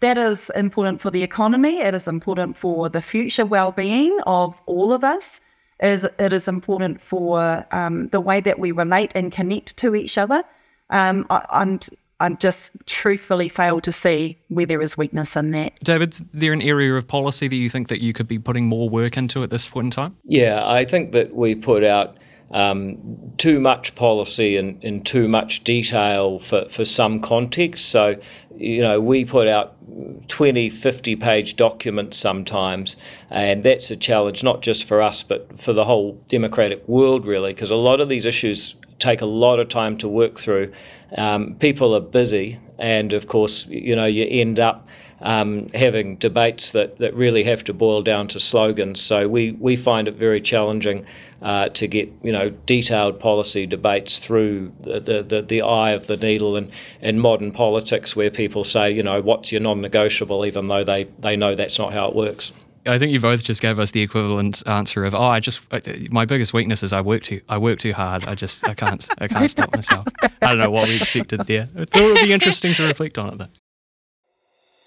that 0.00 0.18
is 0.18 0.50
important 0.50 1.00
for 1.00 1.10
the 1.10 1.22
economy. 1.22 1.80
It 1.80 1.94
is 1.94 2.08
important 2.08 2.56
for 2.56 2.88
the 2.88 3.02
future 3.02 3.46
well-being 3.46 4.18
of 4.26 4.60
all 4.66 4.92
of 4.92 5.04
us. 5.04 5.40
It 5.80 5.90
is, 5.90 6.08
it 6.18 6.32
is 6.32 6.48
important 6.48 7.00
for 7.00 7.64
um, 7.70 8.08
the 8.08 8.20
way 8.20 8.40
that 8.40 8.58
we 8.58 8.72
relate 8.72 9.12
and 9.14 9.30
connect 9.30 9.76
to 9.78 9.94
each 9.94 10.18
other. 10.18 10.42
Um, 10.90 11.26
I, 11.30 11.44
I'm 11.50 11.80
I'm 12.20 12.36
just 12.38 12.72
truthfully 12.86 13.48
failed 13.48 13.84
to 13.84 13.92
see 13.92 14.38
where 14.48 14.66
there 14.66 14.82
is 14.82 14.98
weakness 14.98 15.36
in 15.36 15.52
that. 15.52 15.78
David, 15.84 16.14
is 16.14 16.22
there 16.32 16.52
an 16.52 16.62
area 16.62 16.94
of 16.94 17.06
policy 17.06 17.46
that 17.46 17.54
you 17.54 17.70
think 17.70 17.88
that 17.88 18.02
you 18.02 18.12
could 18.12 18.26
be 18.26 18.40
putting 18.40 18.66
more 18.66 18.88
work 18.88 19.16
into 19.16 19.44
at 19.44 19.50
this 19.50 19.68
point 19.68 19.86
in 19.86 19.90
time? 19.92 20.16
Yeah, 20.24 20.66
I 20.68 20.84
think 20.84 21.12
that 21.12 21.34
we 21.36 21.54
put 21.54 21.84
out 21.84 22.16
um, 22.50 23.32
too 23.36 23.60
much 23.60 23.94
policy 23.94 24.56
and, 24.56 24.82
and 24.82 25.04
too 25.04 25.28
much 25.28 25.64
detail 25.64 26.38
for, 26.38 26.66
for 26.68 26.84
some 26.84 27.20
context. 27.20 27.86
So, 27.86 28.16
you 28.56 28.80
know, 28.82 29.00
we 29.00 29.24
put 29.24 29.48
out 29.48 29.76
20, 30.28 30.70
50 30.70 31.16
page 31.16 31.56
documents 31.56 32.16
sometimes, 32.16 32.96
and 33.30 33.64
that's 33.64 33.90
a 33.90 33.96
challenge 33.96 34.42
not 34.42 34.62
just 34.62 34.84
for 34.84 35.02
us, 35.02 35.22
but 35.22 35.58
for 35.58 35.72
the 35.72 35.84
whole 35.84 36.12
democratic 36.28 36.86
world, 36.88 37.26
really, 37.26 37.52
because 37.52 37.70
a 37.70 37.76
lot 37.76 38.00
of 38.00 38.08
these 38.08 38.26
issues 38.26 38.74
take 38.98 39.20
a 39.20 39.26
lot 39.26 39.60
of 39.60 39.68
time 39.68 39.96
to 39.98 40.08
work 40.08 40.38
through. 40.38 40.72
Um, 41.16 41.54
people 41.56 41.94
are 41.94 42.00
busy, 42.00 42.58
and 42.78 43.12
of 43.12 43.28
course, 43.28 43.66
you 43.68 43.94
know, 43.94 44.06
you 44.06 44.24
end 44.24 44.58
up 44.58 44.87
um, 45.20 45.68
having 45.74 46.16
debates 46.16 46.72
that, 46.72 46.98
that 46.98 47.14
really 47.14 47.42
have 47.44 47.64
to 47.64 47.74
boil 47.74 48.02
down 48.02 48.28
to 48.28 48.40
slogans. 48.40 49.00
So 49.00 49.28
we, 49.28 49.52
we 49.52 49.76
find 49.76 50.08
it 50.08 50.14
very 50.14 50.40
challenging 50.40 51.04
uh, 51.42 51.68
to 51.68 51.86
get 51.86 52.10
you 52.22 52.32
know 52.32 52.50
detailed 52.66 53.20
policy 53.20 53.66
debates 53.66 54.18
through 54.18 54.72
the, 54.80 55.22
the, 55.22 55.42
the, 55.42 55.62
eye 55.62 55.90
of 55.90 56.06
the 56.08 56.16
needle 56.16 56.56
in, 56.56 56.70
in 57.00 57.18
modern 57.18 57.52
politics 57.52 58.16
where 58.16 58.30
people 58.30 58.64
say, 58.64 58.90
you 58.90 59.02
know, 59.02 59.20
what's 59.20 59.52
your 59.52 59.60
non-negotiable, 59.60 60.44
even 60.46 60.68
though 60.68 60.82
they, 60.82 61.04
they 61.20 61.36
know 61.36 61.54
that's 61.54 61.78
not 61.78 61.92
how 61.92 62.08
it 62.08 62.14
works. 62.14 62.52
I 62.86 62.98
think 62.98 63.12
you 63.12 63.20
both 63.20 63.44
just 63.44 63.60
gave 63.60 63.78
us 63.78 63.90
the 63.90 64.00
equivalent 64.00 64.62
answer 64.66 65.04
of, 65.04 65.14
"Oh, 65.14 65.24
I 65.24 65.40
just 65.40 65.60
my 66.10 66.24
biggest 66.24 66.54
weakness 66.54 66.82
is 66.82 66.92
I 66.92 67.00
work 67.00 67.22
too 67.22 67.40
I 67.48 67.58
work 67.58 67.80
too 67.80 67.92
hard. 67.92 68.24
I 68.24 68.34
just 68.34 68.66
I 68.66 68.72
can't 68.72 69.06
I 69.18 69.28
can't 69.28 69.50
stop 69.50 69.74
myself." 69.74 70.06
I 70.22 70.28
don't 70.40 70.58
know 70.58 70.70
what 70.70 70.88
we 70.88 70.96
expected 70.96 71.40
there. 71.46 71.68
I 71.76 71.84
thought 71.84 72.02
it 72.02 72.14
would 72.14 72.22
be 72.22 72.32
interesting 72.32 72.72
to 72.74 72.86
reflect 72.86 73.18
on 73.18 73.32
it. 73.34 73.38
Though. 73.38 73.48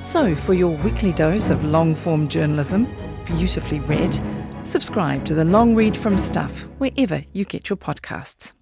So, 0.00 0.36
for 0.36 0.54
your 0.54 0.76
weekly 0.76 1.12
dose 1.12 1.50
of 1.50 1.64
long 1.64 1.94
form 1.94 2.28
journalism, 2.28 2.86
beautifully 3.24 3.80
read, 3.80 4.18
subscribe 4.64 5.24
to 5.24 5.34
the 5.34 5.44
Long 5.44 5.74
Read 5.74 5.96
from 5.96 6.18
Stuff 6.18 6.62
wherever 6.78 7.24
you 7.32 7.44
get 7.44 7.68
your 7.68 7.76
podcasts. 7.76 8.52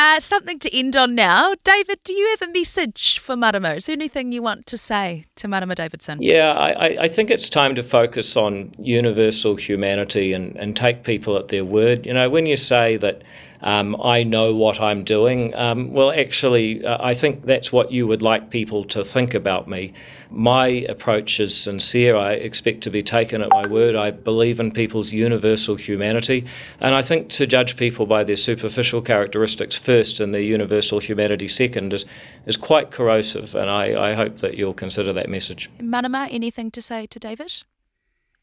Uh, 0.00 0.18
something 0.18 0.58
to 0.58 0.76
end 0.76 0.96
on 0.96 1.14
now. 1.14 1.54
David, 1.62 2.00
do 2.04 2.12
you 2.12 2.26
have 2.30 2.48
a 2.48 2.52
message 2.52 3.20
for 3.20 3.36
Marama? 3.36 3.74
Is 3.74 3.86
there 3.86 3.92
anything 3.92 4.32
you 4.32 4.42
want 4.42 4.66
to 4.66 4.76
say 4.76 5.26
to 5.36 5.46
Marama 5.46 5.76
Davidson? 5.76 6.18
Yeah, 6.20 6.54
I, 6.54 7.02
I 7.02 7.08
think 7.08 7.30
it's 7.30 7.48
time 7.48 7.74
to 7.76 7.82
focus 7.82 8.36
on 8.36 8.72
universal 8.78 9.56
humanity 9.56 10.32
and, 10.32 10.56
and 10.56 10.74
take 10.74 11.04
people 11.04 11.36
at 11.36 11.48
their 11.48 11.64
word. 11.64 12.06
You 12.06 12.14
know, 12.14 12.28
when 12.28 12.46
you 12.46 12.56
say 12.56 12.96
that 12.96 13.22
um, 13.62 13.96
I 14.02 14.22
know 14.22 14.54
what 14.54 14.80
I'm 14.80 15.04
doing. 15.04 15.54
Um, 15.54 15.90
well, 15.92 16.12
actually, 16.12 16.84
uh, 16.84 16.98
I 17.00 17.14
think 17.14 17.42
that's 17.42 17.72
what 17.72 17.92
you 17.92 18.06
would 18.06 18.22
like 18.22 18.50
people 18.50 18.84
to 18.84 19.04
think 19.04 19.34
about 19.34 19.68
me. 19.68 19.92
My 20.30 20.68
approach 20.88 21.40
is 21.40 21.56
sincere. 21.56 22.16
I 22.16 22.32
expect 22.32 22.82
to 22.82 22.90
be 22.90 23.02
taken 23.02 23.42
at 23.42 23.50
my 23.50 23.66
word. 23.68 23.96
I 23.96 24.12
believe 24.12 24.60
in 24.60 24.70
people's 24.70 25.12
universal 25.12 25.74
humanity. 25.74 26.46
And 26.78 26.94
I 26.94 27.02
think 27.02 27.30
to 27.30 27.46
judge 27.46 27.76
people 27.76 28.06
by 28.06 28.24
their 28.24 28.36
superficial 28.36 29.02
characteristics 29.02 29.76
first 29.76 30.20
and 30.20 30.32
their 30.32 30.40
universal 30.40 31.00
humanity 31.00 31.48
second 31.48 31.92
is, 31.92 32.04
is 32.46 32.56
quite 32.56 32.92
corrosive. 32.92 33.54
And 33.54 33.68
I, 33.68 34.10
I 34.10 34.14
hope 34.14 34.38
that 34.38 34.54
you'll 34.54 34.72
consider 34.74 35.12
that 35.12 35.28
message. 35.28 35.68
Marama, 35.80 36.28
anything 36.30 36.70
to 36.70 36.80
say 36.80 37.06
to 37.06 37.18
David? 37.18 37.62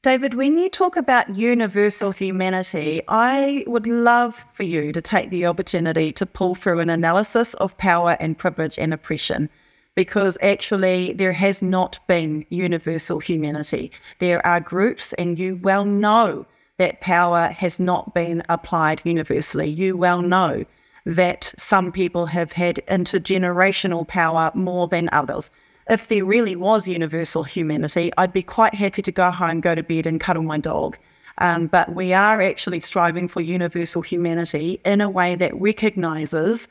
David, 0.03 0.35
when 0.35 0.59
you 0.59 0.69
talk 0.69 0.95
about 0.95 1.35
universal 1.35 2.11
humanity, 2.11 3.01
I 3.07 3.63
would 3.65 3.87
love 3.87 4.45
for 4.53 4.61
you 4.61 4.91
to 4.91 5.01
take 5.01 5.31
the 5.31 5.47
opportunity 5.47 6.11
to 6.13 6.25
pull 6.25 6.53
through 6.53 6.79
an 6.79 6.89
analysis 6.91 7.55
of 7.55 7.75
power 7.79 8.15
and 8.19 8.37
privilege 8.37 8.77
and 8.77 8.93
oppression, 8.93 9.49
because 9.95 10.37
actually 10.43 11.13
there 11.13 11.33
has 11.33 11.63
not 11.63 11.97
been 12.07 12.45
universal 12.49 13.19
humanity. 13.19 13.91
There 14.19 14.45
are 14.45 14.59
groups, 14.59 15.13
and 15.13 15.39
you 15.39 15.55
well 15.63 15.83
know 15.83 16.45
that 16.77 17.01
power 17.01 17.47
has 17.47 17.79
not 17.79 18.13
been 18.13 18.43
applied 18.49 19.01
universally. 19.03 19.67
You 19.67 19.97
well 19.97 20.21
know 20.21 20.63
that 21.07 21.55
some 21.57 21.91
people 21.91 22.27
have 22.27 22.51
had 22.51 22.75
intergenerational 22.87 24.07
power 24.07 24.51
more 24.53 24.87
than 24.87 25.09
others 25.11 25.49
if 25.89 26.07
there 26.07 26.25
really 26.25 26.55
was 26.55 26.87
universal 26.87 27.43
humanity, 27.43 28.11
I'd 28.17 28.33
be 28.33 28.43
quite 28.43 28.73
happy 28.73 29.01
to 29.01 29.11
go 29.11 29.31
home, 29.31 29.61
go 29.61 29.75
to 29.75 29.83
bed, 29.83 30.05
and 30.05 30.19
cuddle 30.19 30.43
my 30.43 30.57
dog. 30.57 30.97
Um, 31.39 31.67
but 31.67 31.93
we 31.93 32.13
are 32.13 32.41
actually 32.41 32.79
striving 32.79 33.27
for 33.27 33.41
universal 33.41 34.01
humanity 34.01 34.81
in 34.83 35.01
a 35.01 35.09
way 35.09 35.35
that 35.35 35.59
recognizes 35.59 36.67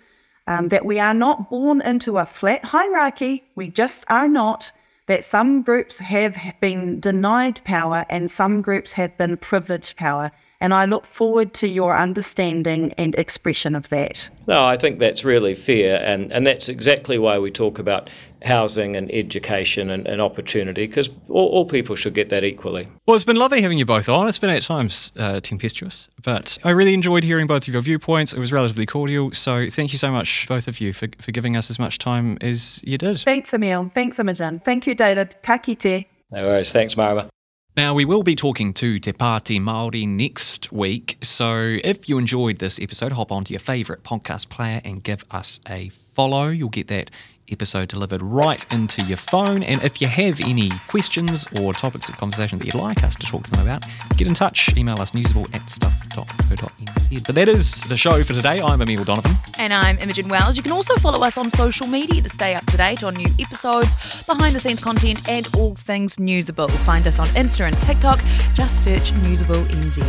um, 0.49 0.69
that 0.69 0.85
we 0.85 0.99
are 0.99 1.15
not 1.15 1.51
born 1.51 1.81
into 1.83 2.19
a 2.19 2.27
flat 2.27 2.65
hierarchy. 2.65 3.45
We 3.55 3.69
just 3.69 4.05
are 4.11 4.29
not. 4.29 4.73
That 5.07 5.23
some 5.23 5.63
groups 5.63 5.99
have 5.99 6.37
been 6.61 6.99
denied 6.99 7.63
power 7.65 8.05
and 8.11 8.29
some 8.29 8.61
groups 8.61 8.91
have 8.93 9.17
been 9.17 9.37
privileged 9.37 9.97
power. 9.97 10.33
And 10.61 10.73
I 10.73 10.87
look 10.87 11.05
forward 11.05 11.53
to 11.55 11.69
your 11.69 11.97
understanding 11.97 12.93
and 12.97 13.15
expression 13.17 13.75
of 13.75 13.89
that. 13.91 14.31
No, 14.47 14.65
I 14.65 14.77
think 14.77 14.99
that's 14.99 15.25
really 15.25 15.55
fair. 15.55 16.03
And, 16.03 16.33
and 16.33 16.47
that's 16.47 16.69
exactly 16.69 17.19
why 17.19 17.39
we 17.39 17.51
talk 17.51 17.79
about 17.79 18.09
housing 18.43 18.97
and 18.97 19.13
education 19.13 19.91
and, 19.91 20.07
and 20.07 20.21
opportunity, 20.21 20.87
because 20.87 21.11
all, 21.29 21.49
all, 21.49 21.65
people 21.65 21.97
should 21.97 22.15
get 22.15 22.29
that 22.29 22.45
equally. 22.45 22.87
Well, 23.07 23.15
it's 23.15 23.25
been 23.25 23.37
lovely 23.37 23.61
having 23.61 23.79
you 23.79 23.85
both 23.85 24.09
on. 24.09 24.29
It's 24.29 24.39
been 24.39 24.51
at 24.51 24.63
times 24.63 25.13
uh, 25.17 25.41
tempestuous, 25.41 26.09
but 26.23 26.59
I 26.65 26.71
really 26.71 26.95
enjoyed 26.95 27.25
hearing 27.25 27.47
both 27.47 27.67
of 27.67 27.75
your 27.75 27.83
viewpoints. 27.83 28.33
It 28.33 28.39
was 28.39 28.53
relatively 28.53 28.87
cordial. 28.87 29.33
So 29.33 29.69
thank 29.69 29.93
you 29.93 29.99
so 29.99 30.11
much, 30.13 30.47
both 30.49 30.69
of 30.69 30.81
you, 30.81 30.93
for, 30.93 31.09
for 31.21 31.33
giving 31.33 31.57
us 31.57 31.71
as 31.71 31.79
much 31.79 31.99
time 31.99 32.39
as 32.41 32.81
you 32.85 32.99
did. 32.99 33.21
Thanks, 33.21 33.53
Emile. 33.53 33.91
Thanks, 33.93 34.19
Imogen. 34.19 34.61
Thank 34.61 34.87
you, 34.87 34.95
David. 34.95 35.37
Ka 35.43 35.59
kite. 35.59 36.07
No 36.31 36.47
worries. 36.47 36.73
Thanks, 36.73 36.97
Marama. 36.97 37.29
Now, 37.77 37.93
we 37.93 38.07
will 38.07 38.23
be 38.23 38.35
talking 38.35 38.73
to 38.73 38.99
Te 38.99 39.13
Pāti 39.13 39.61
Māori 39.61 40.09
next 40.09 40.73
week, 40.73 41.19
so 41.21 41.77
if 41.85 42.09
you 42.09 42.17
enjoyed 42.17 42.59
this 42.59 42.81
episode, 42.81 43.13
hop 43.13 43.31
onto 43.31 43.53
your 43.53 43.61
favourite 43.61 44.03
podcast 44.03 44.49
player 44.49 44.81
and 44.83 45.03
give 45.03 45.27
us 45.31 45.61
a 45.69 45.91
follow. 46.15 46.49
You'll 46.49 46.71
get 46.71 46.89
that 46.89 47.11
episode 47.51 47.89
delivered 47.89 48.23
right 48.23 48.65
into 48.73 49.03
your 49.03 49.17
phone. 49.17 49.63
And 49.63 49.83
if 49.83 50.01
you 50.01 50.07
have 50.07 50.41
any 50.41 50.71
questions 50.89 51.47
or 51.59 51.73
topics 51.73 52.09
of 52.09 52.17
conversation 52.17 52.59
that 52.59 52.65
you'd 52.65 52.75
like 52.75 53.03
us 53.03 53.17
to 53.17 53.27
talk 53.27 53.45
to 53.45 53.51
them 53.51 53.61
about, 53.61 53.85
get 54.17 54.27
in 54.27 54.35
touch. 54.35 54.77
Email 54.77 55.01
us 55.01 55.13
newsable 55.13 55.55
at 55.55 55.69
stuff.co.nz. 55.69 57.25
But 57.27 57.35
that 57.35 57.49
is 57.49 57.81
the 57.89 57.97
show 57.97 58.23
for 58.25 58.33
today. 58.33 58.61
I'm 58.61 58.83
Emile 58.83 59.05
Donovan. 59.05 59.33
And 59.59 59.73
I'm 59.73 59.99
Imogen 59.99 60.29
Wells. 60.29 60.57
You 60.57 60.63
can 60.63 60.73
also 60.73 60.97
follow 60.97 61.25
us 61.25 61.39
on 61.39 61.51
social 61.51 61.87
media 61.87 62.23
to 62.23 62.29
stay 62.29 62.55
up 62.55 62.67
to 62.67 62.77
date 62.77 63.03
on 63.03 63.15
new 63.15 63.29
episodes, 63.39 63.95
behind 64.25 64.55
the 64.55 64.61
scenes 64.61 64.81
content, 64.81 65.29
and 65.29 65.49
all 65.57 65.75
things 65.75 66.17
Newsable. 66.17 66.71
Find 66.85 67.07
us 67.07 67.19
on 67.19 67.27
Insta 67.29 67.67
and 67.67 67.81
TikTok. 67.81 68.21
Just 68.55 68.85
search 68.85 69.13
Newsable 69.13 69.65
NZ. 69.67 70.03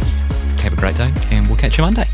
Have 0.61 0.73
a 0.73 0.75
great 0.75 0.95
day, 0.95 1.11
and 1.31 1.47
we'll 1.47 1.57
catch 1.57 1.77
you 1.77 1.83
Monday. 1.83 2.05